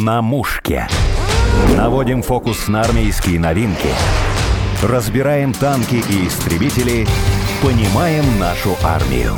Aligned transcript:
На 0.00 0.22
мушке. 0.22 0.86
Наводим 1.76 2.22
фокус 2.22 2.68
на 2.68 2.82
армейские 2.82 3.40
новинки. 3.40 3.88
Разбираем 4.80 5.52
танки 5.52 5.96
и 6.08 6.28
истребители. 6.28 7.04
Понимаем 7.62 8.24
нашу 8.38 8.76
армию. 8.84 9.34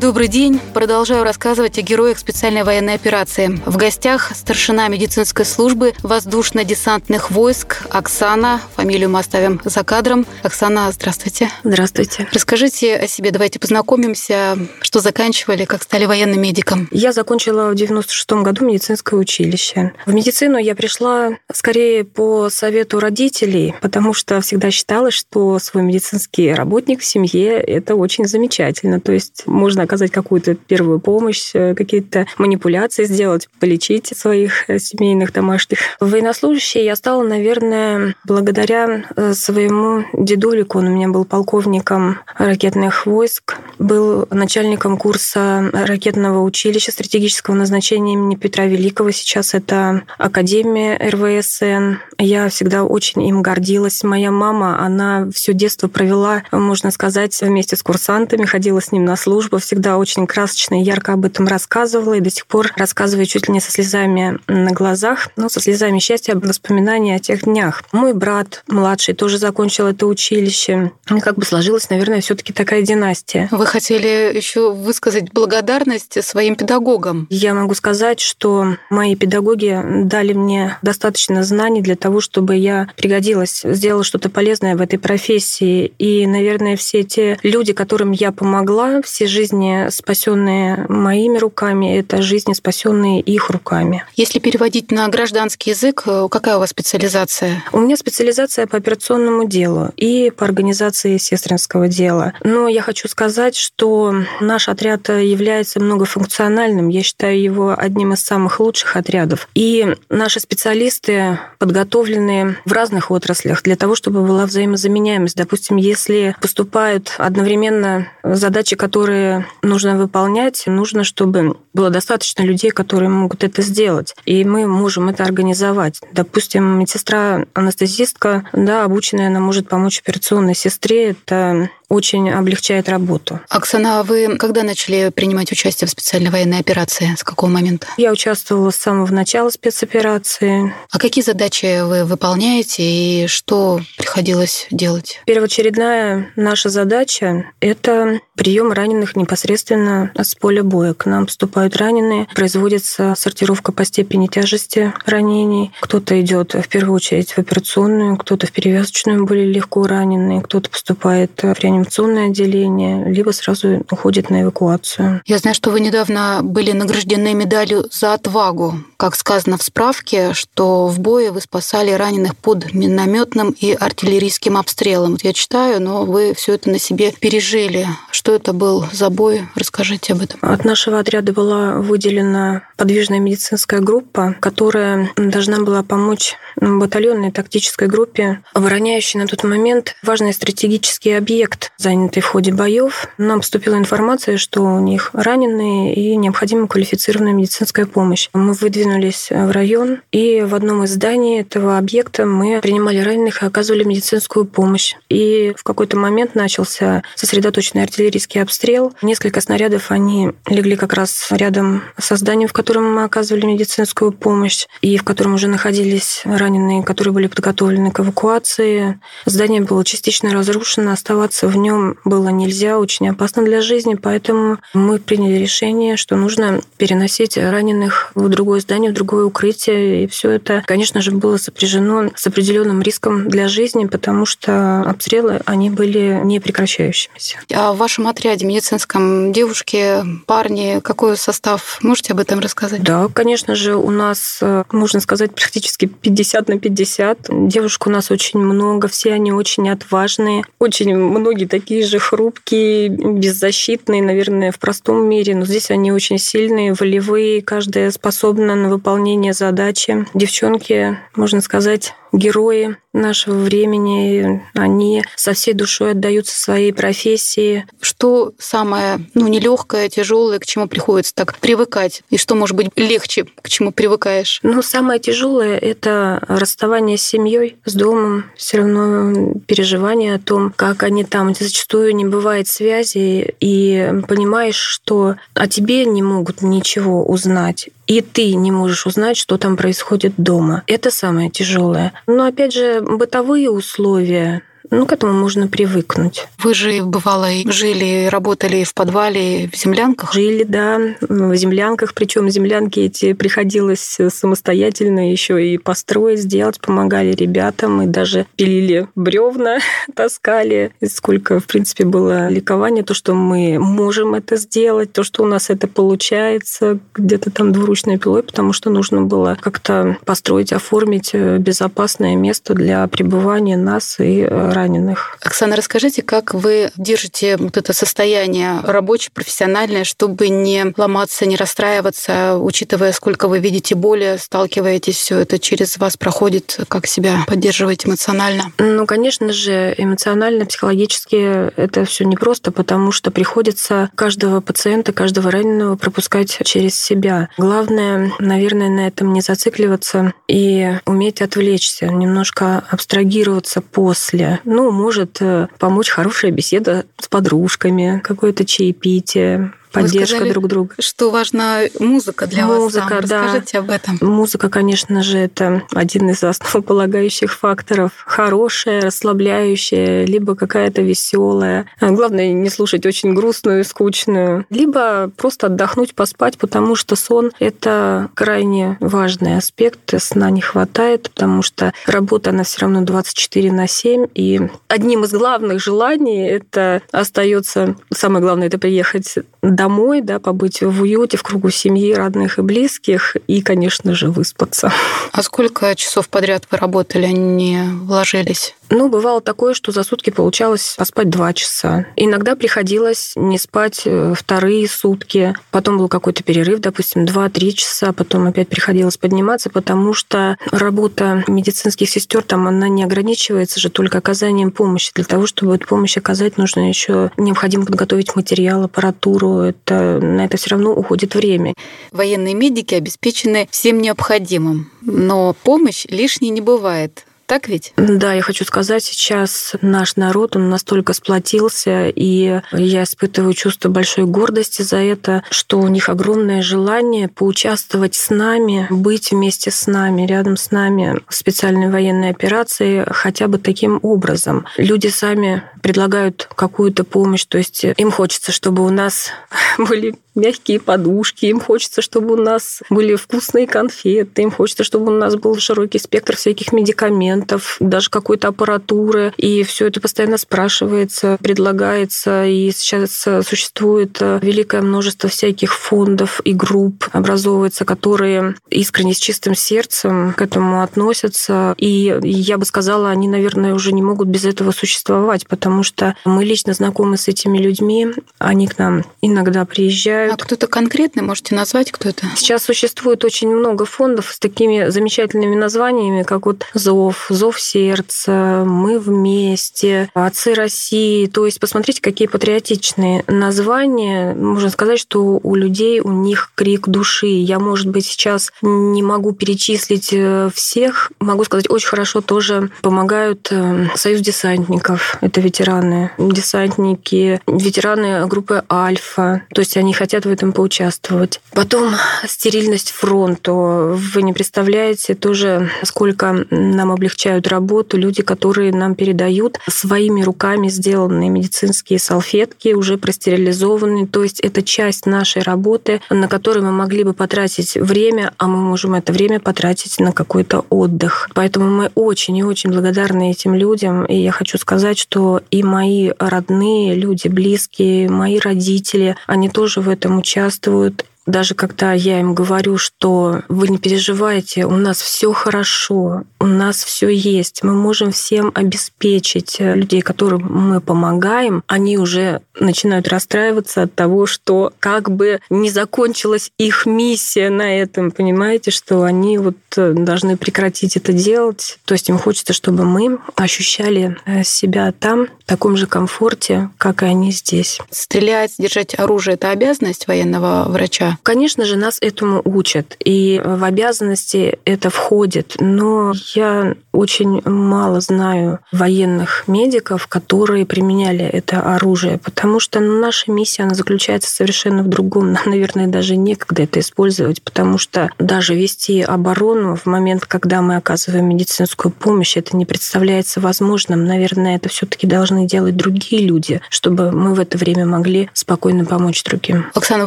Добрый 0.00 0.28
день. 0.28 0.58
Продолжаю 0.72 1.24
рассказывать 1.24 1.76
о 1.78 1.82
героях 1.82 2.18
специальной 2.18 2.64
военной 2.64 2.94
операции. 2.94 3.60
В 3.66 3.76
гостях 3.76 4.32
старшина 4.34 4.88
медицинской 4.88 5.44
службы 5.44 5.92
воздушно-десантных 6.02 7.30
войск 7.30 7.82
Оксана. 7.90 8.62
Фамилию 8.76 9.10
мы 9.10 9.18
оставим 9.18 9.60
за 9.62 9.84
кадром. 9.84 10.24
Оксана, 10.42 10.90
здравствуйте. 10.90 11.50
Здравствуйте. 11.64 12.26
Расскажите 12.32 12.96
о 12.96 13.06
себе. 13.06 13.30
Давайте 13.30 13.58
познакомимся. 13.58 14.56
Что 14.80 15.00
заканчивали, 15.00 15.66
как 15.66 15.82
стали 15.82 16.06
военным 16.06 16.40
медиком? 16.40 16.88
Я 16.92 17.12
закончила 17.12 17.68
в 17.68 17.74
96 17.74 18.30
году 18.42 18.64
медицинское 18.64 19.16
училище. 19.16 19.92
В 20.06 20.14
медицину 20.14 20.56
я 20.56 20.74
пришла 20.74 21.32
скорее 21.52 22.04
по 22.04 22.48
совету 22.48 23.00
родителей, 23.00 23.74
потому 23.82 24.14
что 24.14 24.40
всегда 24.40 24.70
считала, 24.70 25.10
что 25.10 25.58
свой 25.58 25.82
медицинский 25.82 26.54
работник 26.54 27.02
в 27.02 27.04
семье– 27.04 27.50
это 27.60 27.96
очень 27.96 28.24
замечательно. 28.24 28.98
То 28.98 29.12
есть 29.12 29.42
можно 29.44 29.89
оказать 29.90 30.12
какую-то 30.12 30.54
первую 30.54 31.00
помощь, 31.00 31.50
э, 31.52 31.74
какие-то 31.74 32.26
манипуляции 32.38 33.04
сделать, 33.04 33.48
полечить 33.58 34.16
своих 34.16 34.70
э, 34.70 34.78
семейных 34.78 35.32
домашних. 35.32 35.78
Военнослужащей 35.98 36.84
я 36.84 36.94
стала, 36.94 37.24
наверное, 37.24 38.14
благодаря 38.24 39.04
э, 39.16 39.34
своему 39.34 40.04
дедулику. 40.12 40.78
Он 40.78 40.86
у 40.86 40.94
меня 40.94 41.08
был 41.08 41.24
полковником 41.24 42.20
ракетных 42.38 43.04
войск, 43.06 43.56
был 43.80 44.28
начальником 44.30 44.96
курса 44.96 45.68
ракетного 45.72 46.44
училища 46.44 46.92
стратегического 46.92 47.56
назначения 47.56 48.12
имени 48.12 48.36
Петра 48.36 48.66
Великого. 48.66 49.10
Сейчас 49.10 49.54
это 49.54 50.02
Академия 50.18 50.96
РВСН. 50.98 51.98
Я 52.18 52.48
всегда 52.48 52.84
очень 52.84 53.22
им 53.24 53.42
гордилась. 53.42 54.04
Моя 54.04 54.30
мама, 54.30 54.84
она 54.84 55.28
все 55.34 55.52
детство 55.52 55.88
провела, 55.88 56.44
можно 56.52 56.92
сказать, 56.92 57.36
вместе 57.40 57.74
с 57.74 57.82
курсантами, 57.82 58.44
ходила 58.44 58.80
с 58.80 58.92
ним 58.92 59.04
на 59.04 59.16
службу, 59.16 59.58
всегда 59.58 59.79
всегда 59.80 59.96
очень 59.96 60.26
красочно 60.26 60.78
и 60.78 60.84
ярко 60.84 61.14
об 61.14 61.24
этом 61.24 61.46
рассказывала, 61.46 62.12
и 62.12 62.20
до 62.20 62.28
сих 62.28 62.46
пор 62.46 62.70
рассказываю 62.76 63.24
чуть 63.24 63.48
ли 63.48 63.54
не 63.54 63.60
со 63.60 63.70
слезами 63.70 64.38
на 64.46 64.72
глазах, 64.72 65.28
но 65.36 65.48
со 65.48 65.58
слезами 65.58 65.98
счастья, 66.00 66.34
воспоминаний 66.34 67.14
о 67.14 67.18
тех 67.18 67.44
днях. 67.44 67.82
Мой 67.90 68.12
брат 68.12 68.62
младший 68.68 69.14
тоже 69.14 69.38
закончил 69.38 69.86
это 69.86 70.06
училище. 70.06 70.92
И 71.10 71.20
как 71.20 71.36
бы 71.36 71.46
сложилась, 71.46 71.88
наверное, 71.88 72.20
все 72.20 72.34
таки 72.34 72.52
такая 72.52 72.82
династия. 72.82 73.48
Вы 73.50 73.64
хотели 73.64 74.36
еще 74.36 74.70
высказать 74.70 75.32
благодарность 75.32 76.22
своим 76.22 76.56
педагогам. 76.56 77.26
Я 77.30 77.54
могу 77.54 77.72
сказать, 77.72 78.20
что 78.20 78.76
мои 78.90 79.16
педагоги 79.16 79.80
дали 80.04 80.34
мне 80.34 80.76
достаточно 80.82 81.42
знаний 81.42 81.80
для 81.80 81.96
того, 81.96 82.20
чтобы 82.20 82.56
я 82.56 82.90
пригодилась, 82.96 83.62
сделала 83.64 84.04
что-то 84.04 84.28
полезное 84.28 84.76
в 84.76 84.82
этой 84.82 84.98
профессии. 84.98 85.94
И, 85.98 86.26
наверное, 86.26 86.76
все 86.76 87.02
те 87.02 87.38
люди, 87.42 87.72
которым 87.72 88.12
я 88.12 88.30
помогла, 88.30 89.00
все 89.00 89.26
жизни 89.26 89.69
спасенные 89.90 90.86
моими 90.88 91.38
руками, 91.38 91.98
это 91.98 92.22
жизни, 92.22 92.52
спасенные 92.52 93.20
их 93.20 93.50
руками. 93.50 94.04
Если 94.16 94.38
переводить 94.38 94.90
на 94.90 95.08
гражданский 95.08 95.70
язык, 95.70 96.02
э, 96.06 96.28
какая 96.30 96.56
у 96.56 96.60
вас 96.60 96.70
специализация? 96.70 97.62
У 97.72 97.80
меня 97.80 97.96
специализация 97.96 98.66
по 98.66 98.76
операционному 98.76 99.46
делу 99.46 99.90
и 99.96 100.30
по 100.30 100.44
организации 100.44 101.16
сестринского 101.18 101.88
дела. 101.88 102.34
Но 102.42 102.68
я 102.68 102.82
хочу 102.82 103.08
сказать, 103.08 103.56
что 103.56 104.14
наш 104.40 104.68
отряд 104.68 105.08
является 105.08 105.80
многофункциональным. 105.80 106.88
Я 106.88 107.02
считаю 107.02 107.40
его 107.40 107.74
одним 107.76 108.12
из 108.12 108.20
самых 108.24 108.60
лучших 108.60 108.96
отрядов. 108.96 109.48
И 109.54 109.94
наши 110.08 110.40
специалисты 110.40 111.38
подготовлены 111.58 112.56
в 112.64 112.72
разных 112.72 113.10
отраслях 113.10 113.62
для 113.62 113.76
того, 113.76 113.94
чтобы 113.94 114.22
была 114.22 114.46
взаимозаменяемость. 114.46 115.36
Допустим, 115.36 115.76
если 115.76 116.36
поступают 116.40 117.14
одновременно 117.18 118.08
задачи, 118.22 118.76
которые 118.76 119.46
нужно 119.62 119.96
выполнять, 119.96 120.64
нужно, 120.66 121.04
чтобы 121.04 121.56
было 121.72 121.90
достаточно 121.90 122.42
людей, 122.42 122.70
которые 122.70 123.08
могут 123.08 123.44
это 123.44 123.62
сделать. 123.62 124.14
И 124.24 124.44
мы 124.44 124.66
можем 124.66 125.08
это 125.08 125.24
организовать. 125.24 126.00
Допустим, 126.12 126.78
медсестра-анестезистка, 126.78 128.48
да, 128.52 128.84
обученная, 128.84 129.28
она 129.28 129.40
может 129.40 129.68
помочь 129.68 130.00
операционной 130.00 130.54
сестре. 130.54 131.10
Это 131.10 131.70
очень 131.90 132.30
облегчает 132.30 132.88
работу. 132.88 133.40
Оксана, 133.48 134.00
а 134.00 134.02
вы 134.04 134.36
когда 134.38 134.62
начали 134.62 135.10
принимать 135.14 135.50
участие 135.50 135.88
в 135.88 135.90
специальной 135.90 136.30
военной 136.30 136.60
операции? 136.60 137.14
С 137.18 137.24
какого 137.24 137.50
момента? 137.50 137.88
Я 137.98 138.12
участвовала 138.12 138.70
с 138.70 138.76
самого 138.76 139.12
начала 139.12 139.50
спецоперации. 139.50 140.72
А 140.90 140.98
какие 140.98 141.24
задачи 141.24 141.82
вы 141.82 142.04
выполняете 142.04 142.82
и 142.84 143.26
что 143.26 143.80
приходилось 143.98 144.68
делать? 144.70 145.20
Первоочередная 145.26 146.30
наша 146.36 146.68
задача– 146.68 147.46
это 147.60 148.20
прием 148.36 148.70
раненых 148.70 149.16
непосредственно 149.16 150.12
с 150.16 150.36
поля 150.36 150.62
боя. 150.62 150.94
К 150.94 151.06
нам 151.06 151.26
поступают 151.26 151.76
раненые, 151.76 152.28
производится 152.34 153.14
сортировка 153.16 153.72
по 153.72 153.84
степени 153.84 154.28
тяжести 154.28 154.94
ранений. 155.06 155.72
Кто-то 155.80 156.18
идет 156.20 156.54
в 156.54 156.68
первую 156.68 156.94
очередь 156.94 157.32
в 157.32 157.38
операционную, 157.38 158.16
кто-то 158.16 158.46
в 158.46 158.52
перевязочную 158.52 159.26
более 159.26 159.46
легко 159.46 159.88
раненый, 159.88 160.40
кто-то 160.40 160.70
поступает 160.70 161.32
в 161.42 161.58
реанимацию 161.58 161.79
реанимационное 161.80 162.28
отделение, 162.28 163.04
либо 163.06 163.30
сразу 163.30 163.84
уходит 163.90 164.30
на 164.30 164.42
эвакуацию. 164.42 165.22
Я 165.26 165.38
знаю, 165.38 165.54
что 165.54 165.70
вы 165.70 165.80
недавно 165.80 166.40
были 166.42 166.72
награждены 166.72 167.34
медалью 167.34 167.84
за 167.90 168.14
отвагу. 168.14 168.74
Как 169.00 169.16
сказано 169.16 169.56
в 169.56 169.62
справке, 169.62 170.34
что 170.34 170.86
в 170.88 171.00
бое 171.00 171.32
вы 171.32 171.40
спасали 171.40 171.90
раненых 171.90 172.36
под 172.36 172.74
минометным 172.74 173.56
и 173.58 173.72
артиллерийским 173.72 174.58
обстрелом. 174.58 175.12
Вот 175.12 175.24
я 175.24 175.32
читаю, 175.32 175.80
но 175.80 176.04
вы 176.04 176.34
все 176.34 176.56
это 176.56 176.68
на 176.68 176.78
себе 176.78 177.10
пережили. 177.18 177.86
Что 178.10 178.34
это 178.34 178.52
был 178.52 178.84
за 178.92 179.08
бой? 179.08 179.48
Расскажите 179.54 180.12
об 180.12 180.20
этом. 180.20 180.38
От 180.42 180.66
нашего 180.66 180.98
отряда 180.98 181.32
была 181.32 181.76
выделена 181.76 182.64
подвижная 182.76 183.20
медицинская 183.20 183.80
группа, 183.80 184.36
которая 184.38 185.10
должна 185.16 185.60
была 185.60 185.82
помочь 185.82 186.34
батальонной 186.56 187.32
тактической 187.32 187.88
группе, 187.88 188.42
обороняющей 188.52 189.18
на 189.18 189.26
тот 189.26 189.44
момент 189.44 189.96
важный 190.02 190.34
стратегический 190.34 191.12
объект 191.12 191.72
заняты 191.78 192.20
в 192.20 192.26
ходе 192.26 192.52
боев. 192.52 193.08
Нам 193.16 193.40
поступила 193.40 193.76
информация, 193.76 194.36
что 194.36 194.60
у 194.60 194.78
них 194.78 195.08
раненые 195.14 195.94
и 195.94 196.16
необходима 196.16 196.68
квалифицированная 196.68 197.32
медицинская 197.32 197.86
помощь. 197.86 198.28
Мы 198.34 198.52
выдвинулись 198.90 199.28
в 199.30 199.50
район, 199.50 200.00
и 200.12 200.42
в 200.42 200.54
одном 200.54 200.84
из 200.84 200.94
зданий 200.94 201.40
этого 201.40 201.78
объекта 201.78 202.26
мы 202.26 202.60
принимали 202.60 202.98
раненых 202.98 203.42
и 203.42 203.46
оказывали 203.46 203.84
медицинскую 203.84 204.44
помощь. 204.44 204.94
И 205.08 205.54
в 205.56 205.62
какой-то 205.62 205.96
момент 205.96 206.34
начался 206.34 207.02
сосредоточенный 207.14 207.84
артиллерийский 207.84 208.42
обстрел. 208.42 208.92
Несколько 209.02 209.40
снарядов, 209.40 209.90
они 209.90 210.32
легли 210.48 210.76
как 210.76 210.92
раз 210.92 211.28
рядом 211.30 211.82
со 211.98 212.16
зданием, 212.16 212.48
в 212.48 212.52
котором 212.52 212.92
мы 212.92 213.04
оказывали 213.04 213.46
медицинскую 213.46 214.12
помощь, 214.12 214.66
и 214.80 214.96
в 214.96 215.04
котором 215.04 215.34
уже 215.34 215.46
находились 215.48 216.22
раненые, 216.24 216.82
которые 216.82 217.14
были 217.14 217.26
подготовлены 217.26 217.90
к 217.90 218.00
эвакуации. 218.00 219.00
Здание 219.24 219.60
было 219.60 219.84
частично 219.84 220.32
разрушено, 220.32 220.92
оставаться 220.92 221.48
в 221.48 221.56
нем 221.56 221.96
было 222.04 222.28
нельзя, 222.28 222.78
очень 222.78 223.08
опасно 223.08 223.44
для 223.44 223.60
жизни, 223.60 223.94
поэтому 223.94 224.58
мы 224.74 224.98
приняли 224.98 225.38
решение, 225.38 225.96
что 225.96 226.16
нужно 226.16 226.60
переносить 226.76 227.36
раненых 227.36 228.10
в 228.14 228.28
другое 228.28 228.60
здание, 228.60 228.79
в 228.88 228.92
другое 228.92 229.24
укрытие. 229.24 230.04
И 230.04 230.06
все 230.06 230.30
это, 230.30 230.62
конечно 230.66 231.00
же, 231.00 231.12
было 231.12 231.36
сопряжено 231.36 232.10
с 232.14 232.26
определенным 232.26 232.82
риском 232.82 233.28
для 233.28 233.48
жизни, 233.48 233.86
потому 233.86 234.26
что 234.26 234.80
обстрелы, 234.82 235.40
они 235.44 235.70
были 235.70 236.20
не 236.24 236.40
прекращающимися. 236.40 237.38
А 237.52 237.72
в 237.72 237.76
вашем 237.76 238.06
отряде 238.06 238.46
медицинском 238.46 239.32
девушки, 239.32 240.04
парни, 240.26 240.80
какой 240.82 241.16
состав? 241.16 241.78
Можете 241.82 242.12
об 242.12 242.20
этом 242.20 242.40
рассказать? 242.40 242.82
Да, 242.82 243.08
конечно 243.12 243.54
же, 243.54 243.76
у 243.76 243.90
нас, 243.90 244.38
э, 244.40 244.64
можно 244.72 245.00
сказать, 245.00 245.34
практически 245.34 245.86
50 245.86 246.48
на 246.48 246.58
50. 246.58 247.26
Девушек 247.48 247.86
у 247.86 247.90
нас 247.90 248.10
очень 248.10 248.40
много, 248.40 248.88
все 248.88 249.12
они 249.12 249.32
очень 249.32 249.68
отважные. 249.68 250.44
Очень 250.58 250.96
многие 250.96 251.46
такие 251.46 251.84
же 251.84 251.98
хрупкие, 251.98 252.88
беззащитные, 252.88 254.02
наверное, 254.02 254.52
в 254.52 254.58
простом 254.58 255.08
мире, 255.08 255.34
но 255.34 255.44
здесь 255.44 255.70
они 255.70 255.92
очень 255.92 256.18
сильные, 256.18 256.74
волевые, 256.74 257.42
каждая 257.42 257.90
способна 257.90 258.54
на 258.54 258.69
выполнение 258.70 259.32
задачи. 259.32 260.06
Девчонки, 260.14 260.98
можно 261.14 261.40
сказать, 261.40 261.94
герои 262.12 262.76
нашего 262.92 263.38
времени, 263.38 264.42
они 264.54 265.04
со 265.16 265.32
всей 265.32 265.54
душой 265.54 265.92
отдаются 265.92 266.38
своей 266.38 266.72
профессии. 266.72 267.66
Что 267.80 268.32
самое 268.38 269.00
ну, 269.14 269.28
нелегкое, 269.28 269.88
тяжелое, 269.88 270.38
к 270.38 270.46
чему 270.46 270.66
приходится 270.66 271.14
так 271.14 271.38
привыкать? 271.38 272.02
И 272.10 272.16
что 272.16 272.34
может 272.34 272.56
быть 272.56 272.68
легче, 272.76 273.26
к 273.40 273.48
чему 273.48 273.70
привыкаешь? 273.70 274.40
Ну, 274.42 274.62
самое 274.62 274.98
тяжелое 274.98 275.56
это 275.56 276.22
расставание 276.26 276.98
с 276.98 277.02
семьей, 277.02 277.58
с 277.64 277.74
домом. 277.74 278.24
Все 278.36 278.58
равно 278.58 279.34
переживание 279.46 280.16
о 280.16 280.18
том, 280.18 280.52
как 280.54 280.82
они 280.82 281.04
там. 281.04 281.34
Зачастую 281.34 281.94
не 281.94 282.04
бывает 282.04 282.48
связи, 282.48 283.34
и 283.40 283.92
понимаешь, 284.08 284.56
что 284.56 285.16
о 285.34 285.46
тебе 285.46 285.84
не 285.84 286.02
могут 286.02 286.42
ничего 286.42 287.04
узнать 287.04 287.68
и 287.90 288.02
ты 288.02 288.34
не 288.36 288.52
можешь 288.52 288.86
узнать, 288.86 289.16
что 289.16 289.36
там 289.36 289.56
происходит 289.56 290.12
дома. 290.16 290.62
Это 290.68 290.92
самое 290.92 291.28
тяжелое. 291.28 291.92
Но 292.06 292.24
опять 292.26 292.52
же, 292.52 292.80
бытовые 292.80 293.50
условия, 293.50 294.42
ну, 294.70 294.86
к 294.86 294.92
этому 294.92 295.12
можно 295.12 295.48
привыкнуть. 295.48 296.26
Вы 296.38 296.54
же, 296.54 296.82
бывало, 296.82 297.28
жили, 297.46 298.06
работали 298.08 298.64
в 298.64 298.72
подвале, 298.74 299.48
в 299.52 299.56
землянках? 299.56 300.12
Жили, 300.12 300.44
да, 300.44 300.78
в 301.00 301.34
землянках. 301.34 301.94
Причем 301.94 302.30
землянки 302.30 302.80
эти 302.80 303.12
приходилось 303.12 303.98
самостоятельно 304.08 305.10
еще 305.10 305.44
и 305.44 305.58
построить, 305.58 306.20
сделать. 306.20 306.60
Помогали 306.60 307.12
ребятам 307.12 307.82
и 307.82 307.86
даже 307.86 308.26
пилили 308.36 308.86
бревна, 308.94 309.58
таскали. 309.94 310.72
И 310.80 310.86
сколько, 310.86 311.40
в 311.40 311.46
принципе, 311.46 311.84
было 311.84 312.28
ликования, 312.28 312.84
то, 312.84 312.94
что 312.94 313.14
мы 313.14 313.58
можем 313.58 314.14
это 314.14 314.36
сделать, 314.36 314.92
то, 314.92 315.02
что 315.02 315.24
у 315.24 315.26
нас 315.26 315.50
это 315.50 315.66
получается 315.66 316.78
где-то 316.94 317.30
там 317.30 317.52
двуручной 317.52 317.98
пилой, 317.98 318.22
потому 318.22 318.52
что 318.52 318.70
нужно 318.70 319.02
было 319.02 319.36
как-то 319.40 319.98
построить, 320.04 320.52
оформить 320.52 321.12
безопасное 321.14 322.14
место 322.14 322.54
для 322.54 322.86
пребывания 322.86 323.56
нас 323.56 323.96
и 323.98 324.22
раненых. 324.60 325.16
Оксана, 325.22 325.56
расскажите, 325.56 326.02
как 326.02 326.34
вы 326.34 326.70
держите 326.76 327.36
вот 327.36 327.56
это 327.56 327.72
состояние 327.72 328.60
рабочее, 328.62 329.10
профессиональное, 329.14 329.84
чтобы 329.84 330.28
не 330.28 330.74
ломаться, 330.76 331.26
не 331.26 331.36
расстраиваться, 331.36 332.36
учитывая, 332.36 332.92
сколько 332.92 333.28
вы 333.28 333.38
видите 333.38 333.74
боли, 333.74 334.16
сталкиваетесь, 334.20 334.96
все 334.96 335.18
это 335.18 335.38
через 335.38 335.78
вас 335.78 335.96
проходит, 335.96 336.58
как 336.68 336.86
себя 336.86 337.24
поддерживать 337.26 337.86
эмоционально? 337.86 338.52
Ну, 338.58 338.86
конечно 338.86 339.32
же, 339.32 339.74
эмоционально, 339.76 340.46
психологически 340.46 341.50
это 341.56 341.84
все 341.84 342.04
непросто, 342.04 342.52
потому 342.52 342.92
что 342.92 343.10
приходится 343.10 343.90
каждого 343.94 344.40
пациента, 344.40 344.92
каждого 344.92 345.30
раненого 345.30 345.76
пропускать 345.76 346.38
через 346.44 346.80
себя. 346.80 347.28
Главное, 347.38 348.12
наверное, 348.18 348.68
на 348.68 348.86
этом 348.86 349.12
не 349.12 349.20
зацикливаться 349.20 350.12
и 350.28 350.78
уметь 350.86 351.22
отвлечься, 351.22 351.86
немножко 351.86 352.62
абстрагироваться 352.70 353.62
после. 353.62 354.40
Ну, 354.52 354.72
может 354.72 355.18
э, 355.22 355.46
помочь 355.60 355.90
хорошая 355.90 356.32
беседа 356.32 356.84
с 356.98 357.06
подружками, 357.06 358.00
какое-то 358.02 358.44
чаепитие, 358.44 359.52
поддержка 359.72 360.16
сказали, 360.16 360.32
друг 360.32 360.46
друга. 360.48 360.74
Что 360.78 361.10
важна 361.10 361.60
музыка 361.78 362.26
для 362.26 362.46
музыка, 362.46 362.96
вас? 363.00 363.08
Да. 363.08 363.24
Расскажите 363.24 363.58
об 363.58 363.70
этом. 363.70 363.98
Музыка, 364.00 364.48
конечно 364.48 365.02
же, 365.02 365.18
это 365.18 365.62
один 365.72 366.10
из 366.10 366.22
основополагающих 366.22 367.32
факторов. 367.32 367.92
Хорошая, 368.06 368.82
расслабляющая, 368.82 370.04
либо 370.04 370.34
какая-то 370.34 370.82
веселая. 370.82 371.66
Главное 371.80 372.32
не 372.32 372.50
слушать 372.50 372.86
очень 372.86 373.14
грустную, 373.14 373.64
скучную. 373.64 374.46
Либо 374.50 375.10
просто 375.16 375.46
отдохнуть, 375.46 375.94
поспать, 375.94 376.38
потому 376.38 376.74
что 376.76 376.96
сон– 376.96 377.32
это 377.38 378.10
крайне 378.14 378.76
важный 378.80 379.36
аспект. 379.36 379.80
Сна 380.00 380.30
не 380.30 380.40
хватает, 380.40 381.10
потому 381.10 381.42
что 381.42 381.72
работа, 381.86 382.30
она 382.30 382.44
все 382.44 382.62
равно 382.62 382.82
24 382.82 383.52
на 383.52 383.66
7. 383.68 384.06
И 384.14 384.40
одним 384.68 385.04
из 385.04 385.12
главных 385.12 385.60
желаний 385.60 386.26
это 386.26 386.82
остается, 386.92 387.76
самое 387.92 388.22
главное, 388.22 388.48
это 388.48 388.58
приехать 388.58 389.14
домой, 389.60 390.00
да, 390.00 390.18
побыть 390.18 390.62
в 390.62 390.80
уюте, 390.80 391.18
в 391.18 391.22
кругу 391.22 391.50
семьи, 391.50 391.92
родных 391.92 392.38
и 392.38 392.42
близких, 392.42 393.14
и, 393.26 393.42
конечно 393.42 393.94
же, 393.94 394.10
выспаться. 394.10 394.72
А 395.12 395.22
сколько 395.22 395.74
часов 395.74 396.08
подряд 396.08 396.44
вы 396.50 396.56
работали, 396.56 397.08
не 397.08 397.62
вложились? 397.82 398.54
Ну, 398.70 398.88
бывало 398.88 399.20
такое, 399.20 399.52
что 399.52 399.72
за 399.72 399.82
сутки 399.82 400.10
получалось 400.10 400.76
поспать 400.78 401.10
два 401.10 401.32
часа. 401.32 401.86
Иногда 401.96 402.36
приходилось 402.36 403.12
не 403.16 403.36
спать 403.36 403.82
э, 403.84 404.14
вторые 404.16 404.68
сутки. 404.68 405.34
Потом 405.50 405.76
был 405.76 405.88
какой-то 405.88 406.22
перерыв, 406.22 406.60
допустим, 406.60 407.04
два-три 407.04 407.52
часа. 407.52 407.92
Потом 407.92 408.28
опять 408.28 408.48
приходилось 408.48 408.96
подниматься, 408.96 409.50
потому 409.50 409.92
что 409.92 410.36
работа 410.52 411.24
медицинских 411.26 411.90
сестер 411.90 412.22
там 412.22 412.46
она 412.46 412.68
не 412.68 412.84
ограничивается 412.84 413.58
же 413.58 413.70
только 413.70 413.98
оказанием 413.98 414.52
помощи. 414.52 414.92
Для 414.94 415.04
того, 415.04 415.26
чтобы 415.26 415.56
эту 415.56 415.66
помощь 415.66 415.96
оказать, 415.96 416.38
нужно 416.38 416.68
еще 416.68 417.10
необходимо 417.16 417.66
подготовить 417.66 418.14
материал, 418.14 418.62
аппаратуру. 418.62 419.49
Это, 419.50 419.98
на 420.00 420.24
это 420.24 420.36
все 420.36 420.50
равно 420.50 420.72
уходит 420.72 421.14
время. 421.14 421.54
Военные 421.90 422.34
медики 422.34 422.74
обеспечены 422.74 423.48
всем 423.50 423.80
необходимым, 423.80 424.70
но 424.80 425.34
помощь 425.42 425.86
лишней 425.86 426.30
не 426.30 426.40
бывает. 426.40 427.04
Так 427.30 427.46
ведь? 427.46 427.72
Да, 427.76 428.12
я 428.12 428.22
хочу 428.22 428.44
сказать, 428.44 428.82
сейчас 428.82 429.54
наш 429.62 429.94
народ, 429.94 430.34
он 430.34 430.50
настолько 430.50 430.94
сплотился, 430.94 431.86
и 431.86 432.40
я 432.50 432.82
испытываю 432.82 433.34
чувство 433.34 433.68
большой 433.68 434.06
гордости 434.06 434.62
за 434.62 434.78
это, 434.78 435.22
что 435.30 435.60
у 435.60 435.68
них 435.68 435.88
огромное 435.88 436.42
желание 436.42 437.06
поучаствовать 437.06 437.94
с 437.94 438.10
нами, 438.10 438.66
быть 438.68 439.12
вместе 439.12 439.52
с 439.52 439.68
нами, 439.68 440.06
рядом 440.06 440.36
с 440.36 440.50
нами 440.50 440.98
в 441.06 441.14
специальной 441.14 441.70
военной 441.70 442.10
операции 442.10 442.84
хотя 442.90 443.28
бы 443.28 443.38
таким 443.38 443.78
образом. 443.80 444.44
Люди 444.56 444.88
сами 444.88 445.44
предлагают 445.62 446.28
какую-то 446.34 446.82
помощь, 446.82 447.26
то 447.26 447.38
есть 447.38 447.64
им 447.64 447.92
хочется, 447.92 448.32
чтобы 448.32 448.66
у 448.66 448.70
нас 448.70 449.10
были 449.56 449.94
мягкие 450.20 450.60
подушки, 450.60 451.26
им 451.26 451.40
хочется, 451.40 451.82
чтобы 451.82 452.14
у 452.14 452.16
нас 452.16 452.60
были 452.70 452.94
вкусные 452.94 453.46
конфеты, 453.46 454.22
им 454.22 454.30
хочется, 454.30 454.64
чтобы 454.64 454.92
у 454.92 454.96
нас 454.96 455.16
был 455.16 455.36
широкий 455.38 455.78
спектр 455.78 456.16
всяких 456.16 456.52
медикаментов, 456.52 457.56
даже 457.60 457.90
какой-то 457.90 458.28
аппаратуры. 458.28 459.12
И 459.16 459.42
все 459.42 459.66
это 459.66 459.80
постоянно 459.80 460.18
спрашивается, 460.18 461.18
предлагается. 461.20 462.26
И 462.26 462.50
сейчас 462.52 463.06
существует 463.26 463.98
великое 464.00 464.62
множество 464.62 465.08
всяких 465.08 465.54
фондов 465.54 466.20
и 466.24 466.32
групп 466.32 466.86
образовывается, 466.92 467.64
которые 467.64 468.36
искренне 468.50 468.94
с 468.94 468.98
чистым 468.98 469.34
сердцем 469.34 470.14
к 470.16 470.22
этому 470.22 470.62
относятся. 470.62 471.54
И 471.56 471.98
я 472.02 472.38
бы 472.38 472.44
сказала, 472.44 472.90
они, 472.90 473.08
наверное, 473.08 473.54
уже 473.54 473.72
не 473.72 473.82
могут 473.82 474.08
без 474.08 474.24
этого 474.24 474.52
существовать, 474.52 475.26
потому 475.26 475.62
что 475.62 475.94
мы 476.04 476.24
лично 476.24 476.52
знакомы 476.52 476.96
с 476.96 477.08
этими 477.08 477.38
людьми, 477.38 477.88
они 478.18 478.46
к 478.46 478.58
нам 478.58 478.84
иногда 479.00 479.44
приезжают, 479.44 480.09
а 480.10 480.16
кто-то 480.16 480.48
конкретный 480.48 481.04
можете 481.04 481.36
назвать, 481.36 481.70
кто 481.70 481.88
это? 481.88 482.04
Сейчас 482.16 482.42
существует 482.42 483.04
очень 483.04 483.28
много 483.28 483.64
фондов 483.64 484.10
с 484.12 484.18
такими 484.18 484.68
замечательными 484.68 485.36
названиями, 485.36 486.02
как 486.02 486.26
вот 486.26 486.46
ЗОВ, 486.52 487.06
ЗОВ 487.08 487.40
сердца, 487.40 488.42
Мы 488.44 488.80
вместе, 488.80 489.88
Отцы 489.94 490.34
России. 490.34 491.06
То 491.06 491.26
есть 491.26 491.38
посмотрите, 491.38 491.80
какие 491.80 492.08
патриотичные 492.08 493.04
названия. 493.06 494.14
Можно 494.14 494.50
сказать, 494.50 494.80
что 494.80 495.20
у 495.22 495.34
людей 495.36 495.80
у 495.80 495.92
них 495.92 496.32
крик 496.34 496.66
души. 496.66 497.06
Я, 497.06 497.38
может 497.38 497.68
быть, 497.68 497.86
сейчас 497.86 498.32
не 498.42 498.82
могу 498.82 499.12
перечислить 499.12 499.90
э, 499.92 500.28
всех. 500.34 500.90
Могу 500.98 501.22
сказать, 501.22 501.48
очень 501.48 501.68
хорошо 501.68 502.00
тоже 502.00 502.50
помогают 502.62 503.28
э, 503.30 503.68
Союз 503.76 504.00
десантников. 504.00 504.96
Это 505.00 505.20
ветераны. 505.20 505.92
Десантники, 505.98 507.20
ветераны 507.28 508.06
группы 508.08 508.42
Альфа. 508.50 509.22
То 509.32 509.40
есть 509.40 509.56
они 509.56 509.72
хотят 509.72 509.89
хотят 509.90 510.06
в 510.06 510.08
этом 510.08 510.32
поучаствовать. 510.32 511.20
Потом 511.32 511.74
стерильность 512.06 512.70
фронту. 512.70 513.74
Вы 513.74 514.02
не 514.02 514.12
представляете 514.12 514.94
тоже, 514.94 515.50
сколько 515.64 516.26
нам 516.30 516.70
облегчают 516.70 517.26
работу 517.26 517.76
люди, 517.76 518.02
которые 518.02 518.52
нам 518.52 518.76
передают 518.76 519.40
своими 519.48 520.02
руками 520.02 520.46
сделанные 520.48 521.10
медицинские 521.10 521.80
салфетки, 521.80 522.52
уже 522.52 522.78
простерилизованные. 522.78 523.88
То 523.88 524.04
есть 524.04 524.20
это 524.20 524.44
часть 524.44 524.86
нашей 524.86 525.22
работы, 525.22 525.80
на 525.90 526.06
которой 526.06 526.44
мы 526.44 526.52
могли 526.52 526.84
бы 526.84 526.92
потратить 526.92 527.56
время, 527.56 528.12
а 528.16 528.28
мы 528.28 528.36
можем 528.36 528.74
это 528.74 528.92
время 528.92 529.18
потратить 529.18 529.80
на 529.80 529.90
какой-то 529.90 530.44
отдых. 530.50 531.10
Поэтому 531.14 531.50
мы 531.50 531.72
очень 531.74 532.16
и 532.16 532.22
очень 532.22 532.50
благодарны 532.50 533.10
этим 533.10 533.34
людям. 533.34 533.86
И 533.86 533.96
я 533.96 534.12
хочу 534.12 534.38
сказать, 534.38 534.78
что 534.78 535.20
и 535.32 535.42
мои 535.42 535.90
родные 535.98 536.76
люди, 536.76 537.08
близкие, 537.08 537.88
мои 537.88 538.20
родители, 538.20 538.94
они 539.08 539.28
тоже 539.28 539.60
в 539.60 539.68
этом 539.68 539.79
участвуют 539.88 540.84
даже 541.10 541.34
когда 541.34 541.72
я 541.72 542.00
им 542.00 542.14
говорю, 542.14 542.58
что 542.58 543.22
вы 543.28 543.48
не 543.48 543.58
переживайте, 543.58 544.46
у 544.46 544.56
нас 544.56 544.80
все 544.80 545.12
хорошо, 545.12 546.04
у 546.18 546.26
нас 546.26 546.62
все 546.64 546.88
есть, 546.88 547.42
мы 547.42 547.54
можем 547.54 547.92
всем 547.92 548.30
обеспечить 548.34 549.36
людей, 549.38 549.82
которым 549.82 550.22
мы 550.30 550.60
помогаем, 550.60 551.42
они 551.46 551.78
уже 551.78 552.20
начинают 552.38 552.88
расстраиваться 552.88 553.62
от 553.62 553.74
того, 553.74 554.06
что 554.06 554.52
как 554.60 554.90
бы 554.90 555.20
не 555.30 555.50
закончилась 555.50 556.32
их 556.38 556.66
миссия 556.66 557.30
на 557.30 557.58
этом, 557.58 557.90
понимаете, 557.90 558.50
что 558.50 558.82
они 558.82 559.18
вот 559.18 559.36
э, 559.56 559.72
должны 559.72 560.16
прекратить 560.16 560.76
это 560.76 560.92
делать. 560.92 561.58
То 561.64 561.74
есть 561.74 561.88
им 561.88 561.98
хочется, 561.98 562.32
чтобы 562.32 562.64
мы 562.64 562.98
ощущали 563.14 563.96
э, 564.06 564.24
себя 564.24 564.72
там 564.72 565.06
в 565.06 565.24
таком 565.26 565.56
же 565.56 565.66
комфорте, 565.66 566.50
как 566.58 566.82
и 566.82 566.86
они 566.86 567.12
здесь. 567.12 567.60
Стрелять, 567.70 568.34
держать 568.38 568.78
оружие– 568.78 569.14
это 569.16 569.30
обязанность 569.30 569.86
военного 569.86 570.46
врача? 570.48 570.98
Конечно 571.02 571.44
же, 571.44 571.56
нас 571.56 571.78
этому 571.80 572.20
учат. 572.24 572.76
И 572.84 573.20
в 573.24 573.44
обязанности 573.44 574.38
это 574.44 574.70
входит. 574.70 575.36
Но 575.38 575.92
я 576.14 576.54
очень 576.72 577.22
мало 577.24 577.80
знаю 577.80 578.40
военных 578.52 579.24
медиков, 579.26 579.86
которые 579.86 580.46
применяли 580.46 581.04
это 581.04 581.40
оружие, 581.40 581.98
потому 581.98 582.40
что 582.40 582.60
ну, 582.60 582.80
наша 582.80 583.10
миссия 583.10 583.42
она 583.42 583.54
заключается 583.54 584.10
совершенно 584.10 584.62
в 584.62 584.68
другом. 584.68 585.12
Нам, 585.12 585.22
наверное, 585.26 585.66
даже 585.66 585.96
некогда 585.96 586.42
это 586.42 586.60
использовать, 586.60 587.22
потому 587.22 587.58
что 587.58 587.90
даже 587.98 588.34
вести 588.34 588.82
оборону 588.82 589.56
в 589.56 589.66
момент, 589.66 590.04
когда 590.06 590.42
мы 590.42 590.56
оказываем 590.56 591.08
медицинскую 591.08 591.72
помощь, 591.72 592.16
это 592.16 592.36
не 592.36 592.46
представляется 592.46 593.20
возможным. 593.20 593.84
Наверное, 593.84 594.36
это 594.36 594.48
все-таки 594.48 594.86
должны 594.86 595.26
делать 595.26 595.56
другие 595.56 596.06
люди, 596.06 596.40
чтобы 596.50 596.92
мы 596.92 597.14
в 597.14 597.20
это 597.20 597.38
время 597.38 597.66
могли 597.66 598.10
спокойно 598.12 598.64
помочь 598.64 599.02
другим. 599.04 599.46
Оксана, 599.54 599.86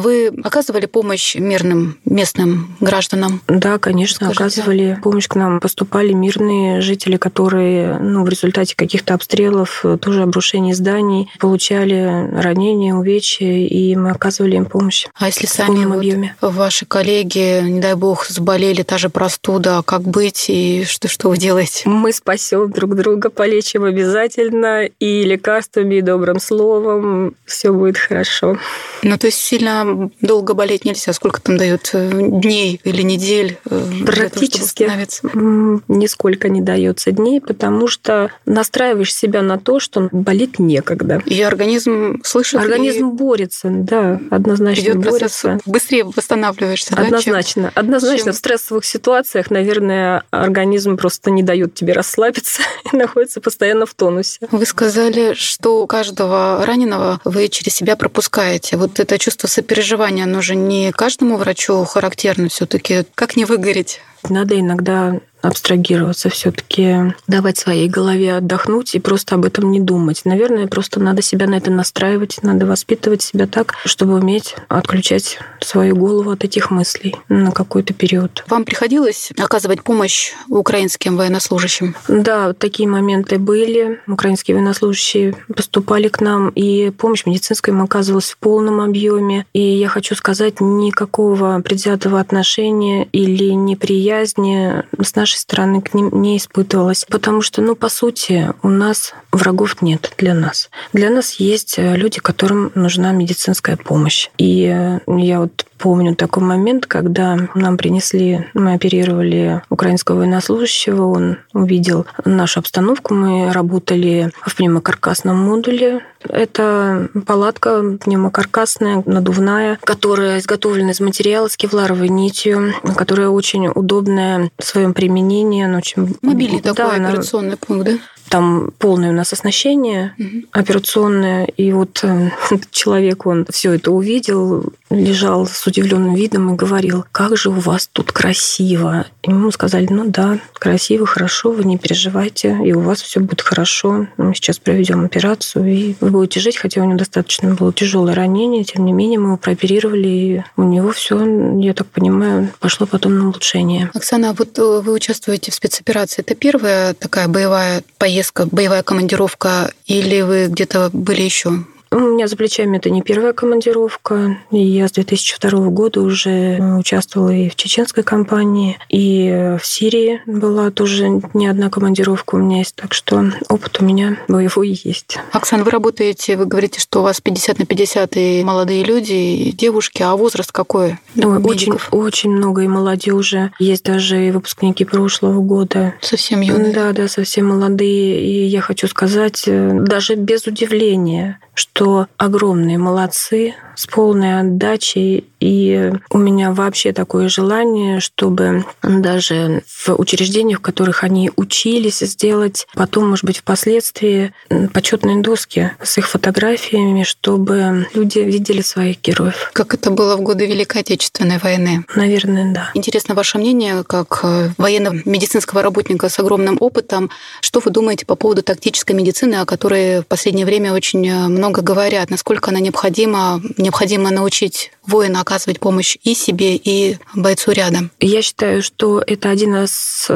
вы 0.00 0.28
оказывали 0.42 0.86
помощь 0.86 1.03
мирным 1.04 1.98
местным 2.04 2.76
гражданам? 2.80 3.40
Да, 3.48 3.78
конечно, 3.78 4.32
Скажите. 4.32 4.60
оказывали 4.60 4.98
помощь 5.02 5.28
к 5.28 5.34
нам. 5.34 5.60
Поступали 5.60 6.12
мирные 6.12 6.80
жители, 6.80 7.16
которые 7.16 7.98
ну, 7.98 8.24
в 8.24 8.28
результате 8.28 8.74
каких-то 8.76 9.14
обстрелов, 9.14 9.84
тоже 10.00 10.22
обрушений 10.22 10.74
зданий, 10.74 11.30
получали 11.38 12.30
ранения, 12.32 12.94
увечья, 12.94 13.46
и 13.46 13.94
мы 13.96 14.10
оказывали 14.10 14.56
им 14.56 14.66
помощь. 14.66 15.06
А 15.14 15.26
если 15.26 15.46
сами 15.46 15.84
вот 15.84 15.96
объеме. 15.96 16.36
ваши 16.40 16.86
коллеги, 16.86 17.62
не 17.62 17.80
дай 17.80 17.94
бог, 17.94 18.26
заболели, 18.26 18.82
та 18.82 18.98
же 18.98 19.08
простуда, 19.08 19.82
как 19.84 20.02
быть 20.02 20.46
и 20.48 20.84
что, 20.84 21.08
что 21.08 21.28
вы 21.28 21.38
делаете? 21.38 21.88
Мы 21.88 22.12
спасем 22.12 22.70
друг 22.70 22.94
друга, 22.94 23.30
полечим 23.30 23.84
обязательно, 23.84 24.84
и 24.84 25.24
лекарствами, 25.24 25.96
и 25.96 26.00
добрым 26.00 26.40
словом 26.40 27.34
все 27.44 27.72
будет 27.72 27.98
хорошо. 27.98 28.56
Ну, 29.02 29.18
то 29.18 29.26
есть 29.26 29.38
сильно 29.38 30.10
долго 30.20 30.54
болеть 30.54 30.83
нельзя? 30.84 31.12
Сколько 31.12 31.40
там 31.40 31.56
дают 31.56 31.90
э, 31.92 32.10
дней 32.10 32.80
или 32.84 33.02
недель? 33.02 33.58
Э, 33.68 33.84
Практически 34.04 34.84
того, 34.84 35.80
нисколько 35.88 36.48
не 36.48 36.60
дается 36.60 37.10
дней, 37.10 37.40
потому 37.40 37.88
что 37.88 38.30
настраиваешь 38.46 39.14
себя 39.14 39.42
на 39.42 39.58
то, 39.58 39.80
что 39.80 40.08
болеть 40.12 40.58
некогда. 40.58 41.22
И 41.26 41.40
организм 41.42 42.20
слышит? 42.24 42.60
Организм 42.60 43.10
и... 43.10 43.12
борется, 43.12 43.68
да, 43.70 44.20
однозначно 44.30 44.82
Идет 44.82 44.96
борется. 44.98 45.60
Быстрее 45.66 46.04
восстанавливаешься, 46.04 46.94
Однозначно. 46.94 47.72
Да, 47.74 47.80
Однозначно. 47.80 48.24
Чем... 48.24 48.32
В 48.32 48.36
стрессовых 48.36 48.84
ситуациях, 48.84 49.50
наверное, 49.50 50.24
организм 50.30 50.96
просто 50.96 51.30
не 51.30 51.42
дает 51.42 51.74
тебе 51.74 51.92
расслабиться 51.92 52.62
и 52.92 52.96
находится 52.96 53.40
постоянно 53.40 53.86
в 53.86 53.94
тонусе. 53.94 54.38
Вы 54.50 54.66
сказали, 54.66 55.34
что 55.34 55.82
у 55.82 55.86
каждого 55.86 56.64
раненого 56.64 57.20
вы 57.24 57.48
через 57.48 57.74
себя 57.74 57.96
пропускаете. 57.96 58.76
Вот 58.76 59.00
это 59.00 59.18
чувство 59.18 59.46
сопереживания, 59.46 60.24
оно 60.24 60.40
же 60.40 60.54
не 60.54 60.73
каждому 60.92 61.36
врачу 61.36 61.84
характерно 61.84 62.48
все 62.48 62.66
таки 62.66 63.04
Как 63.14 63.36
не 63.36 63.44
выгореть? 63.44 64.00
Надо 64.28 64.58
иногда 64.58 65.20
абстрагироваться 65.44 66.28
все-таки, 66.28 67.14
давать 67.26 67.58
своей 67.58 67.88
голове 67.88 68.36
отдохнуть 68.36 68.94
и 68.94 69.00
просто 69.00 69.34
об 69.34 69.44
этом 69.44 69.70
не 69.70 69.80
думать. 69.80 70.22
Наверное, 70.24 70.66
просто 70.66 71.00
надо 71.00 71.22
себя 71.22 71.46
на 71.46 71.56
это 71.56 71.70
настраивать, 71.70 72.38
надо 72.42 72.66
воспитывать 72.66 73.22
себя 73.22 73.46
так, 73.46 73.74
чтобы 73.84 74.14
уметь 74.14 74.56
отключать 74.68 75.38
свою 75.60 75.96
голову 75.96 76.30
от 76.30 76.44
этих 76.44 76.70
мыслей 76.70 77.16
на 77.28 77.50
какой-то 77.50 77.94
период. 77.94 78.44
Вам 78.48 78.64
приходилось 78.64 79.30
оказывать 79.38 79.82
помощь 79.82 80.32
украинским 80.48 81.16
военнослужащим? 81.16 81.96
Да, 82.08 82.52
такие 82.52 82.88
моменты 82.88 83.38
были. 83.38 84.00
Украинские 84.06 84.56
военнослужащие 84.56 85.36
поступали 85.54 86.08
к 86.08 86.20
нам, 86.20 86.50
и 86.50 86.90
помощь 86.90 87.26
медицинская 87.26 87.74
им 87.74 87.82
оказывалась 87.82 88.30
в 88.30 88.38
полном 88.38 88.80
объеме. 88.80 89.46
И 89.52 89.60
я 89.60 89.88
хочу 89.88 90.14
сказать, 90.14 90.60
никакого 90.60 91.60
предвзятого 91.60 92.20
отношения 92.20 93.08
или 93.12 93.50
неприязни 93.50 94.82
с 95.00 95.14
нашей 95.14 95.33
нашей 95.34 95.40
стороны 95.40 95.82
к 95.82 95.94
ним 95.94 96.10
не 96.22 96.36
испытывалось, 96.36 97.04
потому 97.08 97.42
что, 97.42 97.60
ну, 97.60 97.74
по 97.74 97.88
сути, 97.88 98.52
у 98.62 98.68
нас 98.68 99.14
врагов 99.32 99.82
нет 99.82 100.12
для 100.16 100.34
нас. 100.34 100.70
Для 100.92 101.10
нас 101.10 101.34
есть 101.34 101.74
э, 101.78 101.96
люди, 101.96 102.20
которым 102.20 102.70
нужна 102.74 103.12
медицинская 103.12 103.76
помощь. 103.76 104.30
И 104.38 104.66
э, 104.66 105.00
я 105.06 105.40
вот 105.40 105.66
помню 105.78 106.14
такой 106.14 106.42
момент, 106.42 106.86
когда 106.86 107.48
нам 107.54 107.76
принесли, 107.76 108.46
мы 108.54 108.74
оперировали 108.74 109.62
украинского 109.70 110.18
военнослужащего, 110.18 111.06
он 111.06 111.38
увидел 111.52 112.06
нашу 112.24 112.60
обстановку, 112.60 113.14
мы 113.14 113.52
работали 113.52 114.30
в 114.40 114.54
пневмокаркасном 114.56 115.36
модуле. 115.36 116.04
Это 116.26 117.08
палатка 117.26 117.98
пневмокаркасная, 118.02 119.02
надувная, 119.06 119.78
которая 119.84 120.38
изготовлена 120.38 120.92
из 120.92 121.00
материала 121.00 121.48
с 121.48 121.56
кевларовой 121.56 122.08
нитью, 122.08 122.72
которая 122.96 123.28
очень 123.28 123.68
удобная 123.68 124.50
в 124.58 124.64
своем 124.64 124.94
применении. 124.94 125.64
Она 125.64 125.78
очень... 125.78 126.16
Мобильный 126.22 126.60
да, 126.60 126.72
такой 126.72 126.96
она... 126.96 127.10
операционный 127.10 127.56
пункт, 127.56 127.86
да? 127.86 127.92
Там 128.28 128.72
полное 128.78 129.10
у 129.10 129.12
нас 129.12 129.32
оснащение 129.32 130.14
угу. 130.18 130.46
операционное, 130.52 131.44
и 131.44 131.72
вот 131.72 132.00
э, 132.02 132.30
человек, 132.70 133.26
он 133.26 133.46
все 133.50 133.74
это 133.74 133.90
увидел, 133.90 134.72
лежал 134.94 135.46
с 135.46 135.66
удивленным 135.66 136.14
видом 136.14 136.52
и 136.52 136.56
говорил, 136.56 137.04
как 137.12 137.36
же 137.36 137.50
у 137.50 137.54
вас 137.54 137.88
тут 137.92 138.12
красиво. 138.12 139.06
И 139.22 139.30
ему 139.30 139.50
сказали, 139.50 139.86
ну 139.90 140.04
да, 140.06 140.38
красиво, 140.54 141.06
хорошо, 141.06 141.52
вы 141.52 141.64
не 141.64 141.78
переживайте, 141.78 142.58
и 142.64 142.72
у 142.72 142.80
вас 142.80 143.02
все 143.02 143.20
будет 143.20 143.42
хорошо. 143.42 144.06
Мы 144.16 144.34
сейчас 144.34 144.58
проведем 144.58 145.04
операцию, 145.04 145.66
и 145.66 145.94
вы 146.00 146.10
будете 146.10 146.40
жить, 146.40 146.56
хотя 146.56 146.80
у 146.80 146.84
него 146.84 146.98
достаточно 146.98 147.54
было 147.54 147.72
тяжелое 147.72 148.14
ранение, 148.14 148.64
тем 148.64 148.84
не 148.84 148.92
менее 148.92 149.18
мы 149.18 149.28
его 149.28 149.36
прооперировали, 149.36 150.08
и 150.08 150.44
у 150.56 150.62
него 150.62 150.92
все, 150.92 151.18
я 151.58 151.74
так 151.74 151.86
понимаю, 151.88 152.50
пошло 152.60 152.86
потом 152.86 153.18
на 153.18 153.28
улучшение. 153.28 153.90
Оксана, 153.94 154.30
а 154.30 154.34
вот 154.34 154.58
э, 154.58 154.80
вы 154.80 154.92
участвуете 154.92 155.50
в 155.50 155.54
спецоперации. 155.54 156.22
Это 156.22 156.34
первая 156.34 156.94
такая 156.94 157.28
боевая 157.28 157.82
поездка, 157.98 158.46
боевая 158.50 158.82
командировка, 158.82 159.72
или 159.86 160.20
вы 160.22 160.46
где-то 160.46 160.90
были 160.92 161.22
еще? 161.22 161.64
У 161.94 162.00
меня 162.00 162.26
за 162.26 162.36
плечами 162.36 162.78
это 162.78 162.90
не 162.90 163.02
первая 163.02 163.32
командировка. 163.32 164.38
Я 164.50 164.88
с 164.88 164.92
2002 164.92 165.68
года 165.68 166.00
уже 166.00 166.58
участвовала 166.76 167.30
и 167.30 167.48
в 167.48 167.54
чеченской 167.54 168.02
кампании, 168.02 168.78
и 168.88 169.56
в 169.60 169.64
Сирии 169.64 170.20
была 170.26 170.72
тоже 170.72 171.20
не 171.34 171.46
одна 171.46 171.70
командировка 171.70 172.34
у 172.34 172.38
меня 172.38 172.58
есть. 172.58 172.74
Так 172.74 172.94
что 172.94 173.24
опыт 173.48 173.80
у 173.80 173.84
меня 173.84 174.18
боевой 174.26 174.70
есть. 174.82 175.18
Оксана, 175.30 175.62
вы 175.62 175.70
работаете, 175.70 176.36
вы 176.36 176.46
говорите, 176.46 176.80
что 176.80 176.98
у 176.98 177.02
вас 177.04 177.20
50 177.20 177.60
на 177.60 177.64
50 177.64 178.16
и 178.16 178.42
молодые 178.42 178.82
люди, 178.82 179.12
и 179.12 179.52
девушки, 179.52 180.02
а 180.02 180.16
возраст 180.16 180.50
какой? 180.50 180.98
Ой, 181.16 181.38
очень, 181.44 181.74
очень 181.92 182.30
много 182.30 182.62
и 182.62 182.66
молодежи. 182.66 183.52
Есть 183.60 183.84
даже 183.84 184.26
и 184.26 184.32
выпускники 184.32 184.84
прошлого 184.84 185.40
года. 185.40 185.94
Совсем 186.00 186.40
юные? 186.40 186.72
Да, 186.72 186.90
да, 186.90 187.06
совсем 187.06 187.50
молодые. 187.50 188.20
И 188.20 188.46
я 188.46 188.62
хочу 188.62 188.88
сказать, 188.88 189.44
э, 189.46 189.78
даже 189.80 190.16
без 190.16 190.48
удивления, 190.48 191.38
что 191.54 191.83
огромные 192.16 192.78
молодцы 192.78 193.54
с 193.76 193.86
полной 193.86 194.40
отдачей. 194.40 195.24
И 195.40 195.92
у 196.10 196.18
меня 196.18 196.52
вообще 196.52 196.92
такое 196.92 197.28
желание, 197.28 198.00
чтобы 198.00 198.64
даже 198.82 199.62
в 199.66 199.90
учреждениях, 199.94 200.60
в 200.60 200.62
которых 200.62 201.04
они 201.04 201.30
учились 201.36 201.98
сделать, 201.98 202.66
потом, 202.74 203.10
может 203.10 203.24
быть, 203.24 203.38
впоследствии 203.38 204.32
почетные 204.72 205.20
доски 205.20 205.72
с 205.82 205.98
их 205.98 206.08
фотографиями, 206.08 207.02
чтобы 207.02 207.86
люди 207.94 208.20
видели 208.20 208.62
своих 208.62 209.02
героев. 209.02 209.50
Как 209.52 209.74
это 209.74 209.90
было 209.90 210.16
в 210.16 210.22
годы 210.22 210.46
Великой 210.46 210.80
Отечественной 210.80 211.38
войны? 211.38 211.84
Наверное, 211.94 212.54
да. 212.54 212.70
Интересно 212.74 213.14
ваше 213.14 213.38
мнение, 213.38 213.84
как 213.84 214.20
э, 214.22 214.50
военно-медицинского 214.56 215.62
работника 215.62 216.08
с 216.08 216.18
огромным 216.18 216.56
опытом. 216.60 217.10
Что 217.40 217.60
вы 217.60 217.70
думаете 217.70 218.06
по 218.06 218.14
поводу 218.14 218.42
тактической 218.42 218.96
медицины, 218.96 219.36
о 219.36 219.44
которой 219.44 220.00
в 220.00 220.06
последнее 220.06 220.46
время 220.46 220.72
очень 220.72 221.06
э, 221.06 221.28
много 221.28 221.60
говорят? 221.74 222.10
Насколько 222.10 222.50
она 222.50 222.60
необходима 222.60 223.40
необходимо 223.58 224.10
научить 224.10 224.72
воина 224.86 225.20
оказывать 225.20 225.60
помощь 225.60 225.96
и 226.02 226.14
себе, 226.14 226.56
и 226.56 226.98
бойцу 227.14 227.52
рядом? 227.52 227.90
Я 228.00 228.22
считаю, 228.22 228.62
что 228.62 229.02
это 229.06 229.30
один 229.30 229.56
из 229.56 229.72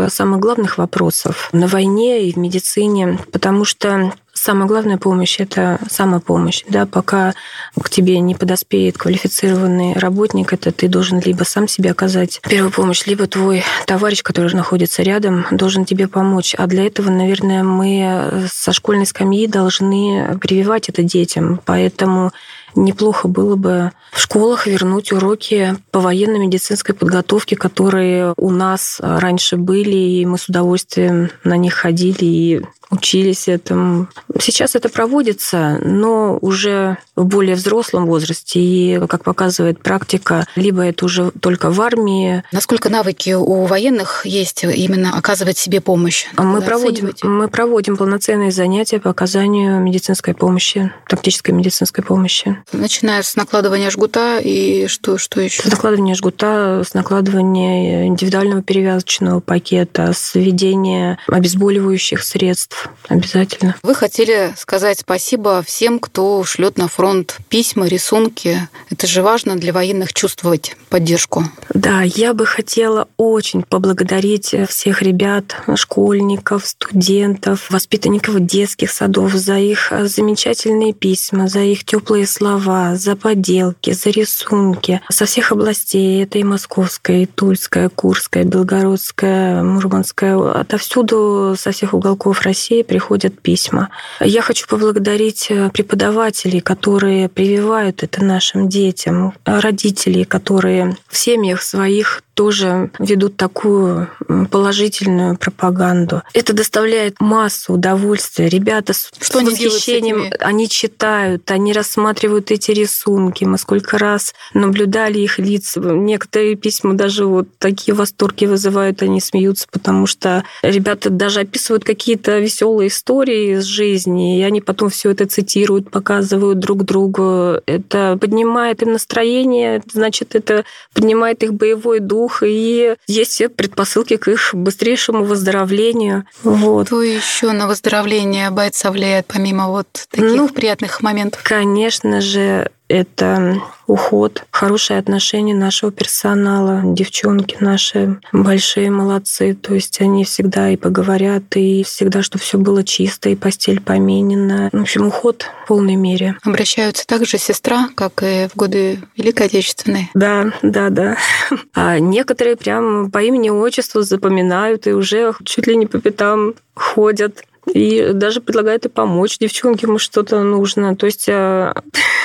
самых 0.09 0.41
главных 0.41 0.79
вопросов 0.79 1.49
на 1.53 1.67
войне 1.67 2.25
и 2.25 2.33
в 2.33 2.37
медицине, 2.37 3.19
потому 3.33 3.65
что 3.65 4.13
самая 4.39 4.69
главная 4.69 4.99
помощь– 4.99 5.37
это 5.39 5.79
самопомощь. 5.91 6.65
Да, 6.69 6.87
пока 6.87 7.35
к 7.81 7.91
тебе 7.91 8.21
не 8.21 8.35
подоспеет 8.35 8.99
квалифицированный 8.99 9.95
работник, 9.95 10.53
это 10.53 10.73
ты 10.73 10.89
должен 10.89 11.21
либо 11.21 11.45
сам 11.45 11.69
себе 11.69 11.91
оказать 11.91 12.41
первую 12.49 12.73
помощь, 12.73 13.07
либо 13.07 13.27
твой 13.27 13.65
товарищ, 13.87 14.23
который 14.23 14.53
находится 14.55 15.03
рядом, 15.03 15.47
должен 15.51 15.85
тебе 15.85 16.09
помочь. 16.09 16.55
А 16.57 16.67
для 16.67 16.87
этого, 16.87 17.11
наверное, 17.11 17.63
мы 17.63 18.49
со 18.53 18.73
школьной 18.73 19.07
скамьи 19.07 19.47
должны 19.47 20.39
прививать 20.41 20.89
это 20.89 21.03
детям. 21.03 21.61
Поэтому 21.65 22.33
неплохо 22.75 23.29
было 23.29 23.57
бы 23.57 23.93
в 24.13 24.21
школах 24.21 24.67
вернуть 24.67 25.13
уроки 25.13 25.77
по 25.91 26.01
военно-медицинской 26.01 26.95
подготовке, 26.95 27.57
которые 27.57 28.35
у 28.37 28.51
нас 28.51 28.99
раньше 29.01 29.57
были, 29.57 29.97
и 29.97 30.27
мы 30.27 30.39
с 30.39 30.49
удовольствием 30.49 31.31
на 31.45 31.57
них 31.57 31.75
ходили 31.75 32.25
и 32.25 32.63
учились 32.91 33.49
этому. 33.49 34.09
Сейчас 34.41 34.75
это 34.75 34.89
проводится, 34.89 35.79
но 35.83 36.39
уже 36.41 36.99
в 37.17 37.25
более 37.25 37.55
взрослом 37.55 38.07
возрасте. 38.07 38.61
И, 38.61 39.01
как 39.09 39.25
показывает 39.25 39.81
практика, 39.81 40.47
либо 40.57 40.83
это 40.83 41.05
уже 41.05 41.31
только 41.31 41.71
в 41.71 41.81
армии. 41.81 42.45
Насколько 42.53 42.89
навыки 42.89 43.35
у 43.35 43.65
военных 43.65 44.25
есть 44.25 44.65
именно 44.65 45.17
оказывать 45.17 45.59
себе 45.59 45.81
помощь? 45.81 46.27
Мы 46.37 46.63
проводим, 46.63 47.13
мы 47.23 47.49
проводим 47.49 47.97
полноценные 47.97 48.53
занятия 48.53 49.01
по 49.01 49.11
оказанию 49.11 49.81
медицинской 49.81 50.35
помощи, 50.35 50.93
тактической 51.09 51.55
медицинской 51.55 52.05
помощи. 52.05 52.57
Начиная 52.73 53.23
с 53.23 53.37
накладывания 53.37 53.91
жгута 53.91 54.39
и 54.39 54.87
что, 54.87 55.19
что 55.19 55.41
еще? 55.41 55.63
С 55.63 55.67
накладывания 55.67 56.15
жгута, 56.15 56.83
с 56.87 56.95
накладывания 56.95 58.07
индивидуального 58.07 58.63
перевязочного 58.63 59.41
пакета, 59.41 60.13
с 60.15 60.35
введения 60.35 61.19
обезболивающих 61.29 62.23
средств, 62.23 62.78
обязательно. 63.09 63.77
Вы 63.83 63.95
хотели 63.95 64.55
сказать 64.57 65.01
спасибо 65.01 65.63
всем, 65.63 65.99
кто 65.99 66.45
шлет 66.45 66.79
на 66.79 66.89
фронт 66.89 67.39
письма, 67.49 67.87
рисунки. 67.87 68.69
Это 68.91 69.07
же 69.07 69.23
важно 69.23 69.57
для 69.57 69.73
военных 69.73 70.13
чувствовать 70.13 70.77
поддержку. 70.89 71.45
Да, 71.73 72.03
я 72.03 72.35
бы 72.35 72.47
хотела 72.47 73.09
очень 73.17 73.63
поблагодарить 73.63 74.55
всех 74.69 75.03
ребят, 75.03 75.57
школьников, 75.75 76.67
студентов, 76.67 77.71
воспитанников 77.71 78.41
детских 78.45 78.91
садов 78.91 79.33
за 79.33 79.59
их 79.59 79.93
замечательные 80.05 80.93
письма, 80.93 81.49
за 81.49 81.61
их 81.61 81.85
теплые 81.85 82.27
слова, 82.27 82.97
за 82.97 83.17
поделки, 83.17 83.93
за 83.93 84.11
рисунки 84.11 85.01
со 85.11 85.25
всех 85.25 85.53
областей. 85.53 86.23
Это 86.23 86.39
и 86.39 86.45
Московская, 86.45 87.23
и 87.23 87.27
Тульская, 87.27 87.89
Курская, 87.89 88.45
Белгородская, 88.45 89.63
Мурманская, 89.63 90.39
отовсюду, 90.53 91.55
со 91.59 91.73
всех 91.73 91.95
уголков 91.95 92.43
России 92.43 92.68
России 92.69 92.83
приходят 92.83 93.41
письма. 93.41 93.89
Я 94.21 94.43
хочу 94.43 94.67
поблагодарить 94.67 95.47
э, 95.51 95.71
преподавателей, 95.71 96.61
которые 96.61 97.29
прививают 97.29 98.03
это 98.03 98.23
нашим 98.23 98.69
детям, 98.69 99.33
родителей, 99.45 100.25
которые 100.25 100.97
в 101.09 101.17
семьях 101.17 101.63
своих 101.63 102.23
тоже 102.39 102.93
ведут 103.01 103.37
такую 103.37 104.09
положительную 104.53 105.37
пропаганду. 105.37 106.23
Это 106.35 106.53
доставляет 106.53 107.21
массу 107.21 107.73
удовольствия. 107.73 108.49
Ребята 108.49 108.93
с 108.93 109.11
Что 109.21 109.41
восхищением, 109.41 110.33
они 110.39 110.69
читают, 110.69 111.51
они 111.51 111.73
рассматривают 111.73 112.53
эти 112.53 112.71
рисунки. 112.71 113.43
Мы 113.43 113.59
сколько 113.59 113.99
раз 113.99 114.35
наблюдали 114.55 115.19
их 115.19 115.41
лица. 115.41 115.81
Некоторые 115.81 116.55
письма 116.55 116.95
даже 116.95 117.27
вот 117.27 117.49
такие 117.59 117.93
восторги 117.93 118.45
вызывают, 118.45 119.03
они 119.03 119.21
смеются, 119.21 119.67
потому 119.69 120.07
что 120.07 120.45
ребята 120.63 121.11
даже 121.11 121.41
описывают 121.41 121.83
какие-то 121.83 122.39
веселые 122.39 122.87
истории 122.87 123.57
из 123.57 123.65
жизни, 123.65 124.39
и 124.39 124.43
они 124.45 124.61
потом 124.61 124.91
все 124.91 125.11
это 125.11 125.27
цитируют, 125.27 125.91
показывают 125.91 126.61
друг 126.61 126.85
другу. 126.85 127.55
Это 127.67 128.17
поднимает 128.21 128.81
им 128.83 128.93
настроение, 128.93 129.83
значит, 129.93 130.37
это 130.37 130.65
поднимает 130.95 131.43
их 131.43 131.53
боевой 131.55 131.99
дух, 131.99 132.28
дух, 132.29 132.43
и 132.45 132.97
есть 133.07 133.33
все 133.33 133.49
предпосылки 133.49 134.17
к 134.17 134.29
их 134.29 134.51
быстрейшему 134.53 135.25
выздоровлению. 135.25 136.25
Вот. 136.43 136.89
Что 136.89 137.03
еще 137.03 137.53
на 137.53 137.67
выздоровление 137.67 138.51
бойца 138.51 138.91
влияет, 138.91 139.27
помимо 139.27 139.69
вот 139.69 139.89
таких 140.11 140.37
ну, 140.37 140.49
приятных 140.49 141.03
моментов? 141.03 141.41
Конечно 141.43 142.21
же, 142.21 142.71
это 142.89 143.61
уход, 143.87 144.45
хорошее 144.51 144.99
отношение 144.99 145.55
нашего 145.55 145.91
персонала. 145.91 146.83
Девчонки 146.85 147.57
наши 147.61 148.21
большие 148.33 148.91
молодцы. 148.91 149.55
То 149.55 149.75
есть 149.75 150.01
они 150.01 150.25
всегда 150.25 150.71
и 150.71 150.77
поговорят, 150.77 151.45
и 151.57 151.83
всегда, 151.85 152.23
чтобы 152.23 152.43
все 152.43 152.59
было 152.59 152.85
чисто, 152.85 153.29
и 153.29 153.35
постель 153.35 153.81
поменена. 153.81 154.71
В 154.73 154.81
общем, 154.83 155.07
уход 155.07 155.47
в 155.65 155.69
полной 155.69 155.97
мере. 155.97 156.37
Обращаются 156.45 157.07
также 157.07 157.39
сестра, 157.39 157.89
как 157.95 158.23
и 158.23 158.49
в 158.53 158.57
годы 158.57 159.01
Великой 159.17 159.47
Отечественной. 159.47 160.11
Да, 160.15 160.53
да, 160.63 160.91
да. 160.91 161.17
А 161.75 161.99
некоторые 161.99 162.57
прям 162.57 163.11
по 163.11 163.23
имени 163.23 163.51
отчеству 163.51 164.03
запоминают 164.03 164.87
и 164.87 164.93
уже 164.93 165.33
чуть 165.45 165.67
ли 165.67 165.77
не 165.77 165.87
по 165.87 166.01
пятам 166.01 166.55
ходят 166.75 167.45
и 167.73 168.13
даже 168.13 168.41
предлагает 168.41 168.87
и 168.87 168.89
помочь 168.89 169.39
девчонке, 169.39 169.87
ему 169.87 169.99
что-то 169.99 170.43
нужно. 170.43 170.97
То 170.97 171.07
есть... 171.07 171.29
А, 171.29 171.75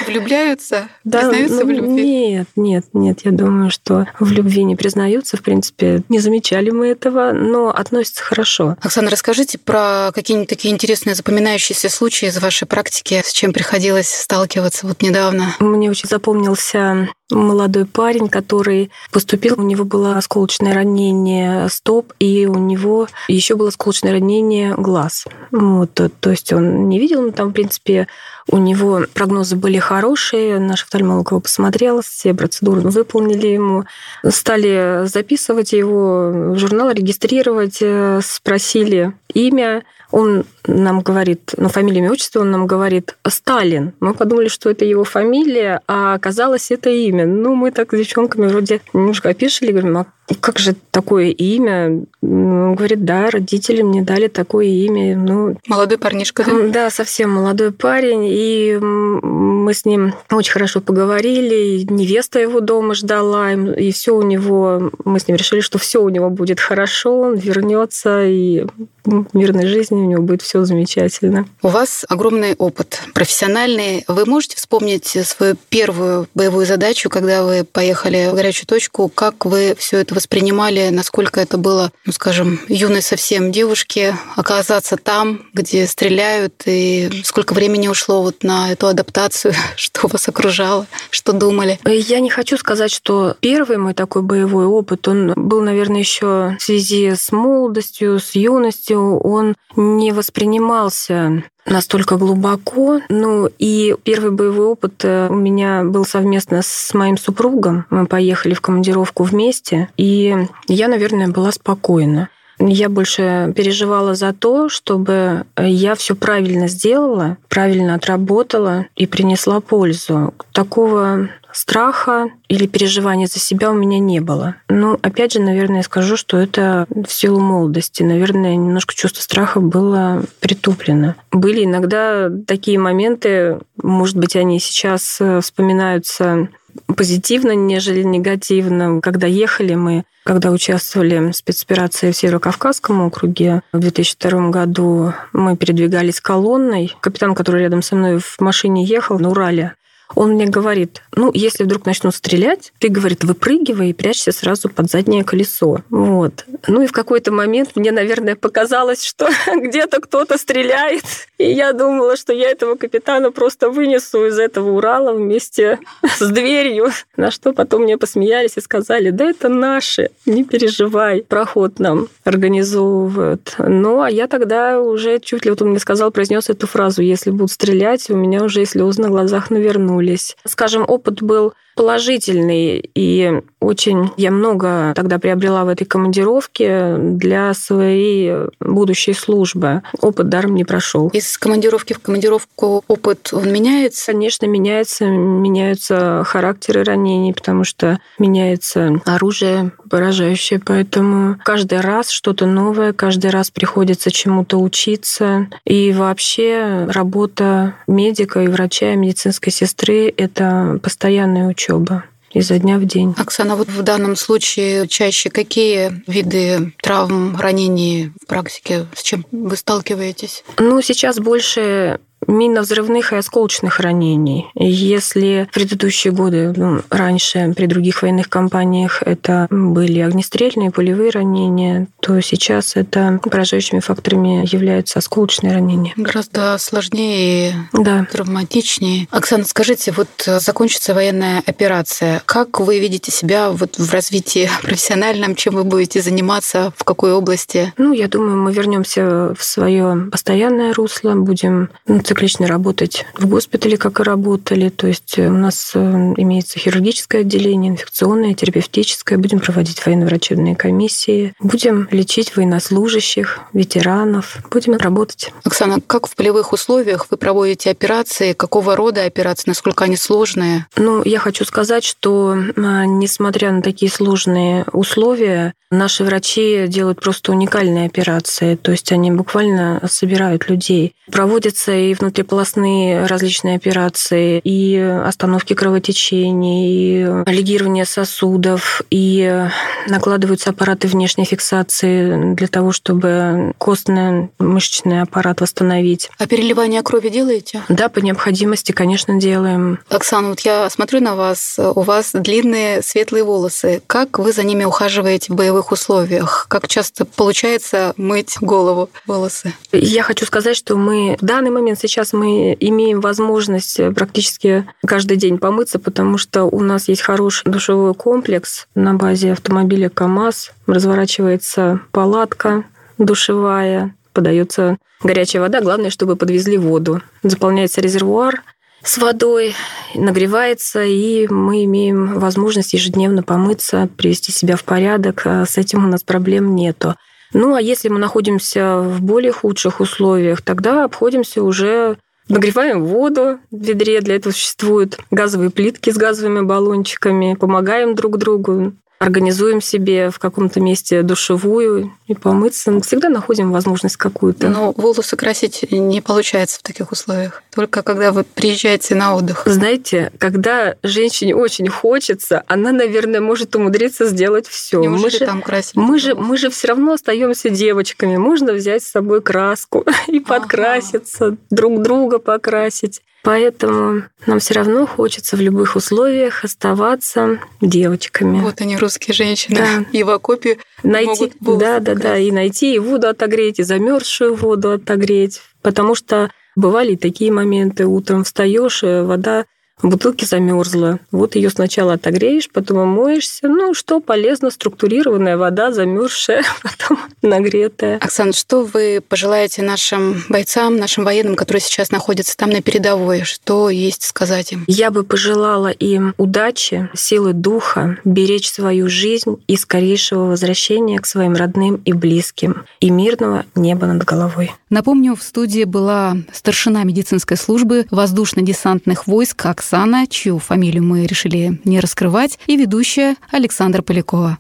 Влюбляются? 0.08 0.88
Да, 1.04 1.20
признаются 1.20 1.60
ну, 1.62 1.66
в 1.66 1.70
любви? 1.72 2.04
Нет, 2.04 2.48
нет, 2.56 2.86
нет. 2.94 3.20
Я 3.24 3.32
думаю, 3.32 3.70
что 3.70 4.08
в 4.20 4.32
любви 4.32 4.64
не 4.64 4.76
признаются. 4.76 5.38
В 5.38 5.42
принципе, 5.42 6.04
не 6.10 6.20
замечали 6.20 6.70
мы 6.70 6.88
этого, 6.88 7.32
но 7.32 7.70
относятся 7.70 8.24
хорошо. 8.24 8.78
Оксана, 8.82 9.10
расскажите 9.10 9.58
про 9.58 10.12
какие-нибудь 10.14 10.50
такие 10.50 10.74
интересные 10.74 11.16
запоминающиеся 11.16 11.90
случаи 11.90 12.28
из 12.28 12.40
вашей 12.40 12.68
практики, 12.68 13.22
с 13.24 13.32
чем 13.32 13.54
приходилось 13.54 14.10
сталкиваться 14.10 14.88
вот 14.88 15.02
недавно. 15.02 15.56
Мне 15.60 15.90
очень 15.90 16.10
запомнился 16.10 17.10
молодой 17.34 17.86
парень, 17.86 18.30
который 18.30 18.92
поступил, 19.12 19.56
у 19.58 19.64
него 19.64 19.84
было 19.84 20.18
осколочное 20.18 20.74
ранение 20.74 21.70
стоп, 21.70 22.14
и 22.20 22.46
у 22.46 22.56
него 22.56 23.08
еще 23.28 23.56
было 23.56 23.70
осколочное 23.70 24.12
ранение 24.12 24.74
глаз. 24.76 25.26
Вот, 25.52 25.94
то, 25.94 26.30
есть 26.30 26.54
он 26.54 26.90
не 26.90 27.00
видел, 27.00 27.22
но 27.22 27.32
там, 27.32 27.50
в 27.50 27.54
принципе, 27.54 28.08
у 28.50 28.58
него 28.58 29.04
прогнозы 29.14 29.56
были 29.56 29.78
хорошие, 29.78 30.60
наш 30.60 30.84
офтальмолог 30.84 31.32
его 31.32 31.40
посмотрел, 31.40 32.02
все 32.02 32.34
процедуры 32.34 32.82
выполнили 32.82 33.48
ему, 33.48 33.86
стали 34.28 35.06
записывать 35.06 35.72
его 35.74 36.30
в 36.54 36.58
журнал, 36.58 36.92
регистрировать, 36.92 37.78
э, 37.82 38.20
спросили 38.24 39.14
имя, 39.34 39.84
он 40.14 40.46
нам 40.68 41.02
говорит, 41.02 41.54
ну, 41.58 41.70
фамилия, 41.70 41.98
имя, 41.98 42.12
отчество, 42.12 42.42
он 42.42 42.52
нам 42.52 42.68
говорит 42.68 43.18
Сталин. 43.28 43.94
Мы 44.00 44.14
подумали, 44.14 44.48
что 44.48 44.70
это 44.70 44.86
его 44.86 45.04
фамилия, 45.04 45.82
а 45.88 46.14
оказалось 46.14 46.70
это 46.70 46.92
имя. 46.92 47.26
Ну, 47.26 47.56
мы 47.56 47.72
так 47.72 47.92
с 47.92 47.98
девчонками 47.98 48.46
вроде 48.46 48.80
немножко 48.94 49.30
опишили, 49.30 49.72
говорим, 49.72 49.98
а 49.98 50.06
как 50.40 50.60
же 50.60 50.76
такое 50.92 51.28
имя? 51.28 52.02
Он 52.22 52.76
говорит, 52.76 53.04
да, 53.04 53.30
родители 53.30 53.82
мне 53.82 54.02
дали 54.02 54.28
такое 54.28 54.66
имя. 54.66 55.18
Ну, 55.18 55.58
молодой 55.68 55.98
парнишка, 55.98 56.44
да? 56.46 56.68
Да, 56.68 56.90
совсем 56.90 57.32
молодой 57.32 57.72
парень. 57.72 58.26
И 58.26 58.78
мы 58.82 59.74
с 59.74 59.86
ним 59.86 60.14
очень 60.32 60.54
хорошо 60.54 60.82
поговорили. 60.82 61.86
Невеста 61.90 62.40
его 62.40 62.62
дома 62.62 62.94
ждала, 62.94 63.52
и 63.52 63.92
все 63.92 64.16
у 64.16 64.22
него. 64.22 64.92
Мы 65.04 65.20
с 65.20 65.28
ним 65.28 65.36
решили, 65.38 65.60
что 65.60 65.78
все 65.78 66.02
у 66.02 66.10
него 66.10 66.30
будет 66.30 66.60
хорошо, 66.60 67.20
он 67.20 67.36
вернется, 67.36 68.24
и 68.26 68.66
в 69.06 69.26
мирной 69.34 69.68
жизни 69.68 69.96
у 69.96 70.06
него 70.06 70.24
будет 70.24 70.42
все 70.42 70.64
замечательно. 70.64 71.46
У 71.62 71.68
вас 71.68 72.06
огромный 72.08 72.56
опыт 72.56 73.02
профессиональный. 73.14 74.06
Вы 74.08 74.26
можете 74.26 74.56
вспомнить 74.56 75.06
свою 75.06 75.56
первую 75.70 76.28
боевую 76.34 76.66
задачу, 76.66 77.10
когда 77.10 77.44
вы 77.44 77.66
поехали 77.66 78.30
в 78.32 78.36
горячую 78.36 78.68
точку? 78.68 79.10
Как 79.10 79.46
вы 79.46 79.76
все 79.78 79.98
это 79.98 80.16
воспринимали? 80.24 80.90
Насколько 80.90 81.42
это 81.42 81.58
было, 81.58 81.92
ну, 82.06 82.14
скажем, 82.14 82.62
юной 82.70 83.02
совсем 83.02 83.52
девушке 83.52 84.16
оказаться 84.38 84.96
там, 84.96 85.48
где 85.54 85.86
стреляют? 85.86 86.64
И 86.66 87.24
сколько 87.26 87.54
времени 87.54 87.90
ушло 87.90 88.22
вот 88.24 88.44
на 88.44 88.72
эту 88.72 88.88
адаптацию? 88.88 89.54
Что 89.76 90.08
вас 90.08 90.30
окружало? 90.30 90.88
Что 91.10 91.34
думали? 91.34 91.78
Я 91.86 92.22
не 92.22 92.30
хочу 92.30 92.58
сказать, 92.58 92.92
что 92.92 93.36
первый 93.42 93.78
мой 93.78 93.94
такой 93.94 94.22
боевой 94.22 94.66
опыт, 94.66 95.08
он 95.10 95.34
был, 95.36 95.62
наверное, 95.62 96.00
еще 96.00 96.56
в 96.58 96.64
связи 96.64 97.12
с 97.16 97.32
молодостью, 97.34 98.20
с 98.20 98.36
юностью, 98.36 99.20
он 99.20 99.56
не 99.76 100.14
воспринимался 100.14 101.44
настолько 101.66 102.18
глубоко. 102.18 103.02
Ну 103.10 103.50
и 103.60 103.96
первый 104.04 104.32
боевой 104.32 104.68
опыт 104.68 105.04
э, 105.04 105.28
у 105.30 105.36
меня 105.36 105.84
был 105.84 106.06
совместно 106.06 106.62
с 106.64 106.94
моим 106.94 107.18
супругом. 107.18 107.86
Мы 107.90 108.06
поехали 108.06 108.54
в 108.54 108.62
командировку 108.62 109.24
вместе, 109.24 109.90
и 109.98 110.36
я, 110.68 110.88
наверное, 110.88 111.28
была 111.28 111.52
спокойна. 111.52 112.30
Я 112.60 112.88
больше 112.88 113.52
переживала 113.56 114.14
за 114.14 114.32
то, 114.32 114.70
чтобы 114.70 115.46
я 115.58 115.96
все 115.96 116.16
правильно 116.16 116.68
сделала, 116.68 117.38
правильно 117.50 117.96
отработала 117.96 118.86
и 118.96 119.08
принесла 119.08 119.60
пользу. 119.60 120.34
Такого 120.52 121.30
страха 121.54 122.30
или 122.48 122.68
переживания 122.68 123.28
за 123.28 123.40
себя 123.40 123.72
у 123.72 123.74
меня 123.74 124.00
не 124.00 124.20
было. 124.20 124.56
Ну, 124.70 125.00
опять 125.02 125.34
же, 125.34 125.40
наверное, 125.40 125.78
я 125.78 125.84
скажу, 125.84 126.18
что 126.18 126.38
это 126.38 126.86
в 126.90 127.12
силу 127.12 127.40
молодости. 127.40 128.04
Наверное, 128.04 128.56
немножко 128.56 128.94
чувство 128.94 129.22
страха 129.22 129.60
было 129.60 130.24
притуплено. 130.40 131.16
Были 131.32 131.66
иногда 131.66 132.30
такие 132.48 132.80
моменты, 132.80 133.60
может 133.82 134.18
быть, 134.18 134.36
они 134.36 134.60
сейчас 134.60 135.18
э, 135.20 135.42
вспоминаются 135.42 136.50
позитивно, 136.88 137.52
нежели 137.52 138.04
негативно. 138.04 139.02
Когда 139.02 139.28
ехали 139.28 139.76
мы, 139.76 140.04
когда 140.24 140.52
участвовали 140.52 141.32
в 141.32 141.34
спецоперации 141.34 142.12
в 142.12 142.16
Северо-Кавказском 142.16 143.02
округе 143.02 143.62
в 143.72 143.80
2002 143.80 144.50
году, 144.50 145.14
мы 145.34 145.58
передвигались 145.58 146.22
колонной. 146.22 146.96
Капитан, 147.02 147.36
который 147.36 147.62
рядом 147.62 147.82
со 147.82 147.96
мной 147.96 148.20
в 148.20 148.40
машине 148.40 148.86
ехал 148.86 149.20
на 149.20 149.30
Урале, 149.30 149.74
он 150.16 150.32
мне 150.34 150.46
говорит, 150.46 151.02
ну, 151.16 151.32
если 151.34 151.64
вдруг 151.64 151.86
начнут 151.86 152.16
стрелять, 152.16 152.74
ты, 152.80 152.90
говорит, 152.90 153.24
выпрыгивай 153.24 153.90
и 153.90 153.94
прячься 153.94 154.32
сразу 154.32 154.70
под 154.70 154.90
заднее 154.90 155.24
колесо. 155.24 155.80
Вот. 155.90 156.46
Ну 156.68 156.82
и 156.82 156.88
в 156.88 156.92
какой-то 156.92 157.32
момент 157.32 157.72
мне, 157.76 157.92
наверное, 157.92 158.36
показалось, 158.36 159.04
что 159.04 159.30
где-то 159.56 160.02
кто-то 160.02 160.38
стреляет. 160.38 161.04
И 161.38 161.52
я 161.52 161.74
думала, 161.74 162.16
что 162.18 162.34
я 162.34 162.52
этого 162.52 162.76
капитана 162.76 163.32
просто 163.32 163.70
вынесу 163.70 164.26
из 164.26 164.40
этого 164.40 164.72
Урала 164.72 165.14
вместе 165.14 165.80
с 166.04 166.30
дверью. 166.30 166.90
На 167.18 167.32
что 167.32 167.54
потом 167.54 167.84
мне 167.84 167.98
посмеялись 167.98 168.58
и 168.58 168.62
сказали, 168.62 169.10
да 169.10 169.26
это 169.26 169.50
наши, 169.50 170.10
не 170.26 170.44
переживай, 170.44 171.24
проход 171.24 171.80
нам 171.80 172.08
организовывают. 172.24 173.56
Ну, 173.58 174.02
а 174.02 174.10
я 174.10 174.28
тогда 174.28 174.80
уже 174.80 175.20
чуть 175.20 175.46
ли, 175.46 175.52
вот 175.52 175.62
он 175.62 175.70
мне 175.70 175.80
сказал, 175.80 176.12
произнес 176.12 176.50
эту 176.50 176.68
фразу, 176.68 177.02
если 177.02 177.32
будут 177.32 177.52
стрелять, 177.52 178.10
у 178.10 178.16
меня 178.16 178.44
уже 178.44 178.66
слезы 178.66 179.02
на 179.02 179.10
глазах 179.10 179.50
навернулись 179.50 180.03
вернулись. 180.04 180.36
Скажем, 180.46 180.86
опыт 180.88 181.22
был 181.22 181.54
положительный, 181.76 182.92
и 182.94 183.42
очень 183.60 184.12
я 184.18 184.30
много 184.30 184.94
тогда 184.96 185.18
приобрела 185.18 185.66
в 185.66 185.70
этой 185.70 185.86
командировке 185.86 186.98
для 186.98 187.54
своей 187.56 188.48
будущей 188.60 189.14
службы. 189.14 189.82
Опыт 190.00 190.30
даром 190.30 190.54
не 190.54 190.66
прошел. 190.66 191.10
Из 191.10 191.38
командировки 191.38 191.94
в 191.94 192.00
командировку 192.00 192.84
опыт 192.88 193.30
он 193.32 193.52
меняется? 193.52 194.12
Конечно, 194.12 194.46
меняется. 194.46 195.06
Меняются 195.06 196.24
характеры 196.26 196.84
ранений, 196.84 197.34
потому 197.34 197.64
что 197.64 198.00
меняется 198.20 199.02
оружие 199.06 199.72
поражающее. 199.90 200.62
Поэтому 200.64 201.38
каждый 201.44 201.82
раз 201.82 202.10
что-то 202.10 202.46
новое, 202.46 202.94
каждый 202.94 203.32
раз 203.32 203.50
приходится 203.50 204.12
чему-то 204.12 204.58
учиться. 204.60 205.48
И 205.66 205.92
вообще 205.92 206.86
работа 206.90 207.76
медика 207.88 208.42
и 208.42 208.48
врача, 208.48 208.94
и 208.94 208.96
медицинской 208.96 209.52
сестры— 209.52 209.83
это 209.92 210.80
постоянная 210.82 211.48
учеба 211.48 212.04
изо 212.34 212.58
дня 212.58 212.78
в 212.78 212.86
день. 212.86 213.14
Оксана, 213.18 213.56
вот 213.56 213.70
в 213.70 213.82
данном 213.84 214.16
случае 214.16 214.88
чаще 214.88 215.30
какие 215.30 216.02
виды 216.08 216.74
травм, 216.82 217.38
ранений 217.38 218.12
в 218.22 218.26
практике, 218.26 218.88
с 218.96 219.04
чем 219.04 219.26
вы 219.32 219.56
сталкиваетесь? 219.56 220.44
Ну, 220.58 220.82
сейчас 220.82 221.20
больше 221.20 222.00
минно-взрывных 222.28 223.14
и 223.14 223.16
осколочных 223.16 223.80
ранений. 223.80 224.48
Если 224.56 225.48
в 225.52 225.54
предыдущие 225.54 226.14
годы, 226.14 226.54
ну, 226.56 226.82
раньше 226.90 227.54
при 227.56 227.66
других 227.66 228.02
военных 228.02 228.30
кампаниях 228.30 229.02
это 229.06 229.48
были 229.50 230.00
огнестрельные, 230.00 230.72
пулевые 230.72 231.12
ранения, 231.12 231.88
то 232.00 232.20
сейчас 232.22 232.76
это 232.76 233.20
поражающими 233.24 233.80
факторами 233.80 234.48
являются 234.52 235.00
осколочные 235.00 235.54
ранения. 235.54 235.94
Гораздо 235.96 236.58
сложнее 236.58 237.50
и 237.50 237.54
да. 237.74 238.06
травматичнее. 238.12 239.08
Оксана, 239.12 239.46
скажите, 239.46 239.92
вот 239.92 240.10
закончится 240.26 240.94
военная 240.94 241.42
операция. 241.46 242.22
Как 242.26 242.60
вы 242.60 242.80
видите 242.80 243.12
себя 243.12 243.50
вот 243.52 243.78
в 243.78 243.92
развитии 243.94 244.50
профессиональном? 244.62 245.36
Чем 245.36 245.56
вы 245.56 245.64
будете 245.64 246.02
заниматься? 246.02 246.74
В 246.78 246.84
какой 246.84 247.14
области? 247.14 247.74
Ну, 247.78 247.94
я 247.94 248.08
думаю, 248.08 248.38
мы 248.38 248.52
вернемся 248.52 249.34
в 249.38 249.44
свое 249.44 250.10
постоянное 250.12 250.74
русло, 250.74 251.14
будем 251.16 251.70
ну, 251.88 252.00
циклично 252.14 252.48
работать 252.48 253.06
в 253.16 253.28
госпитале, 253.28 253.76
как 253.76 254.00
и 254.00 254.04
работали. 254.04 254.70
То 254.70 254.86
есть 254.86 255.18
э, 255.18 255.28
у 255.28 255.34
нас 255.38 255.72
э, 255.74 255.80
имеется 255.80 256.60
хирургическое 256.60 257.22
отделение, 257.22 257.72
инфекционное, 257.72 258.36
терапевтическое. 258.36 259.18
Будем 259.18 259.40
проводить 259.40 259.84
военно-врачебные 259.84 260.56
комиссии. 260.56 261.34
Будем 261.40 261.88
лечить 261.90 262.36
военнослужащих, 262.36 263.40
ветеранов. 263.52 264.38
Будем 264.52 264.78
работать. 264.78 265.32
Оксана, 265.44 265.82
как 265.82 266.08
в 266.08 266.16
полевых 266.16 266.54
условиях 266.54 267.08
вы 267.10 267.18
проводите 267.18 267.72
операции? 267.72 268.34
Какого 268.34 268.76
рода 268.76 269.06
операции? 269.06 269.46
Насколько 269.48 269.86
они 269.86 269.98
сложные? 269.98 270.68
Ну, 270.76 271.02
я 271.04 271.18
хочу 271.18 271.46
сказать, 271.46 271.84
что 271.84 272.36
несмотря 272.56 273.52
на 273.52 273.64
такие 273.64 273.92
сложные 273.92 274.66
условия, 274.72 275.54
наши 275.72 276.04
врачи 276.04 276.66
делают 276.68 277.02
просто 277.02 277.32
уникальные 277.32 277.88
операции. 277.88 278.56
То 278.56 278.72
есть 278.72 278.92
они 278.92 279.12
буквально 279.12 279.82
собирают 279.90 280.50
людей. 280.50 280.96
Проводятся 281.12 281.74
и 281.74 281.96
внутриполосные 282.04 283.06
различные 283.06 283.56
операции, 283.56 284.42
и 284.44 284.78
остановки 284.78 285.54
кровотечений, 285.54 287.24
и 287.26 287.32
лигирование 287.32 287.86
сосудов, 287.86 288.82
и 288.90 289.48
накладываются 289.88 290.50
аппараты 290.50 290.88
внешней 290.88 291.24
фиксации 291.24 292.34
для 292.34 292.48
того, 292.48 292.74
чтобы 292.74 293.54
костно-мышечный 293.58 295.02
аппарат 295.02 295.40
восстановить. 295.40 296.10
А 296.20 296.28
переливание 296.28 296.82
крови 296.82 297.08
делаете? 297.08 297.64
Да, 297.70 297.88
по 297.88 298.00
необходимости, 298.00 298.74
конечно, 298.74 299.20
делаем. 299.20 299.80
Оксана, 299.90 300.30
вот 300.30 300.42
я 300.42 300.70
смотрю 300.70 301.00
на 301.00 301.16
вас, 301.16 301.58
у 301.58 301.82
вас 301.82 302.12
длинные 302.14 302.82
светлые 302.82 303.24
волосы. 303.24 303.82
Как 303.88 304.20
вы 304.20 304.34
за 304.34 304.44
ними 304.44 304.66
ухаживаете 304.66 305.32
в 305.32 305.36
боевых 305.38 305.72
условиях? 305.72 306.48
Как 306.50 306.68
часто 306.68 307.06
получается 307.06 307.94
мыть 307.96 308.36
голову, 308.42 308.90
волосы? 309.08 309.54
Я 309.72 310.04
хочу 310.04 310.26
сказать, 310.26 310.58
что 310.58 310.76
мы 310.76 311.16
в 311.20 311.26
данный 311.26 311.50
момент 311.50 311.80
сейчас 311.80 311.93
сейчас 311.94 312.12
мы 312.12 312.58
имеем 312.60 313.02
возможность 313.02 313.80
практически 313.94 314.66
каждый 314.84 315.16
день 315.16 315.38
помыться, 315.38 315.78
потому 315.78 316.18
что 316.18 316.46
у 316.46 316.60
нас 316.62 316.88
есть 316.88 317.02
хороший 317.02 317.52
душевой 317.52 317.94
комплекс 317.94 318.68
на 318.74 318.96
базе 318.96 319.34
автомобиля 319.34 319.90
КАМАЗ. 319.90 320.54
Разворачивается 320.66 321.82
палатка 321.92 322.64
душевая, 322.98 323.94
подается 324.12 324.78
горячая 325.04 325.44
вода. 325.44 325.62
Главное, 325.62 325.92
чтобы 325.92 326.16
подвезли 326.16 326.58
воду. 326.58 327.02
Заполняется 327.22 327.80
резервуар 327.80 328.42
с 328.84 328.98
водой, 328.98 329.56
нагревается, 329.94 330.84
и 330.84 331.28
мы 331.28 331.64
имеем 331.66 332.20
возможность 332.20 332.74
ежедневно 332.74 333.22
помыться, 333.22 333.88
привести 333.98 334.32
себя 334.32 334.56
в 334.56 334.64
порядок. 334.64 335.22
А 335.26 335.46
с 335.46 335.60
этим 335.60 335.86
у 335.86 335.88
нас 335.88 336.02
проблем 336.02 336.56
нету. 336.56 336.96
Ну, 337.34 337.56
а 337.56 337.62
если 337.62 337.90
мы 337.90 338.00
находимся 338.00 338.80
в 338.80 339.02
более 339.02 339.32
худших 339.32 339.80
условиях, 339.80 340.42
тогда 340.42 340.84
обходимся 340.86 341.44
уже 341.44 341.98
Нагреваем 342.30 342.86
воду 342.86 343.40
в 343.52 343.62
ведре, 343.62 344.00
для 344.00 344.16
этого 344.16 344.32
существуют 344.32 344.98
газовые 345.12 345.50
плитки 345.50 345.90
с 345.90 345.98
газовыми 345.98 346.40
баллончиками, 346.40 347.36
помогаем 347.38 347.96
друг 347.96 348.18
другу 348.18 348.74
организуем 349.04 349.62
себе 349.62 350.10
в 350.10 350.20
каком-то 350.20 350.62
месте 350.62 351.02
душевую 351.02 351.92
и 352.08 352.16
помыться. 352.16 352.80
Всегда 352.82 353.10
находим 353.10 353.52
возможность 353.52 353.98
какую-то. 353.98 354.50
Но 354.50 354.72
волосы 354.72 355.16
красить 355.16 355.70
не 355.72 356.02
получается 356.02 356.60
в 356.60 356.64
таких 356.64 356.92
условиях. 356.92 357.43
Только 357.56 357.84
когда 357.84 358.12
вы 358.12 358.24
приезжаете 358.24 358.96
на 358.96 359.16
отдых. 359.16 359.44
Знаете, 359.46 360.12
когда 360.18 360.76
женщине 360.82 361.36
очень 361.36 361.68
хочется, 361.68 362.44
она, 362.48 362.72
наверное, 362.72 363.22
может 363.22 363.56
умудриться 363.56 364.06
сделать 364.06 364.48
все. 364.48 364.82
Мы 364.82 365.10
же 365.10 365.20
там 365.20 365.42
красить? 365.42 365.76
Мы 365.76 366.00
же, 366.00 366.16
мы 366.16 366.38
же 366.38 366.50
все 366.50 366.70
равно 366.70 366.94
остаемся 366.94 367.50
девочками. 367.50 368.18
Можно 368.18 368.54
взять 368.54 368.84
с 368.84 368.92
собой 368.92 369.22
краску 369.22 369.86
и 370.08 370.20
подкраситься, 370.20 371.28
ага. 371.28 371.38
друг 371.52 371.82
друга 371.82 372.20
покрасить. 372.20 373.02
Поэтому 373.24 374.04
нам 374.26 374.40
все 374.40 374.54
равно 374.56 374.86
хочется 374.86 375.38
в 375.38 375.40
любых 375.40 375.78
условиях 375.78 376.44
оставаться 376.44 377.40
девочками. 377.62 378.42
Вот 378.42 378.60
они, 378.60 378.76
русские 378.76 379.14
женщины. 379.14 379.56
Да. 379.56 379.86
И 379.94 380.04
в 380.04 380.10
окопе 380.10 380.58
найти, 380.84 381.32
могут 381.40 381.60
да, 381.60 381.80
да, 381.80 381.96
да, 381.96 382.18
и 382.18 382.32
найти 382.32 382.76
и 382.76 382.80
воду 382.80 383.08
отогреть, 383.08 383.60
и 383.60 383.64
замерзшую 383.64 384.36
воду 384.36 384.72
отогреть, 384.72 385.40
потому 385.62 385.96
что 385.96 386.32
бывали 386.56 386.96
такие 386.96 387.32
моменты. 387.32 387.86
Утром 387.86 388.24
встаешь, 388.24 388.84
вода 388.84 389.46
в 389.82 389.90
бутылке 389.90 390.26
замерзла. 390.26 391.00
Вот 391.12 391.36
ее 391.36 391.50
сначала 391.50 391.94
отогреешь, 391.94 392.50
потом 392.50 392.78
умоешься. 392.78 393.48
Ну, 393.48 393.74
что 393.74 394.00
полезно, 394.00 394.50
структурированная 394.52 395.38
вода, 395.38 395.72
замерзшая, 395.72 396.44
потом 396.64 397.00
нагретая. 397.22 397.98
Оксана, 397.98 398.34
что 398.34 398.64
вы 398.64 399.02
пожелаете 399.08 399.62
нашим 399.62 400.24
бойцам, 400.30 400.78
нашим 400.78 401.04
военным, 401.04 401.36
которые 401.36 401.62
сейчас 401.62 401.92
находятся 401.92 402.38
там 402.38 402.50
на 402.50 402.62
передовой? 402.62 403.24
Что 403.24 403.70
есть 403.70 404.04
сказать 404.04 404.54
им? 404.54 404.64
Я 404.68 404.92
бы 404.92 405.04
пожелала 405.04 405.70
им 405.70 406.14
удачи, 406.18 406.90
силы 406.94 407.34
духа, 407.34 407.98
беречь 408.06 408.50
свою 408.50 408.88
жизнь 408.90 409.38
и 409.48 409.58
скорейшего 409.58 410.26
возвращения 410.26 411.00
к 411.00 411.06
своим 411.06 411.36
родным 411.36 411.76
и 411.84 411.94
близким, 411.94 412.66
и 412.80 412.90
мирного 412.90 413.46
неба 413.56 413.88
над 413.88 414.04
головой. 414.06 414.52
Напомню, 414.70 415.16
в 415.16 415.22
студии 415.22 415.66
была 415.66 416.18
старшина 416.32 416.84
медицинской 416.84 417.38
службы 417.38 417.86
воздушно-десантных 417.92 419.08
войск 419.08 419.46
Оксана, 419.64 420.08
чью 420.08 420.40
фамилию 420.40 420.84
мы 420.84 421.06
решили 421.06 421.58
не 421.64 421.80
раскрывать, 421.80 422.38
и 422.48 422.58
ведущая 422.58 423.16
Александра 423.32 423.82
Полякова. 423.82 424.38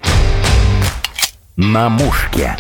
На 1.56 1.88
мушке. 1.88 2.58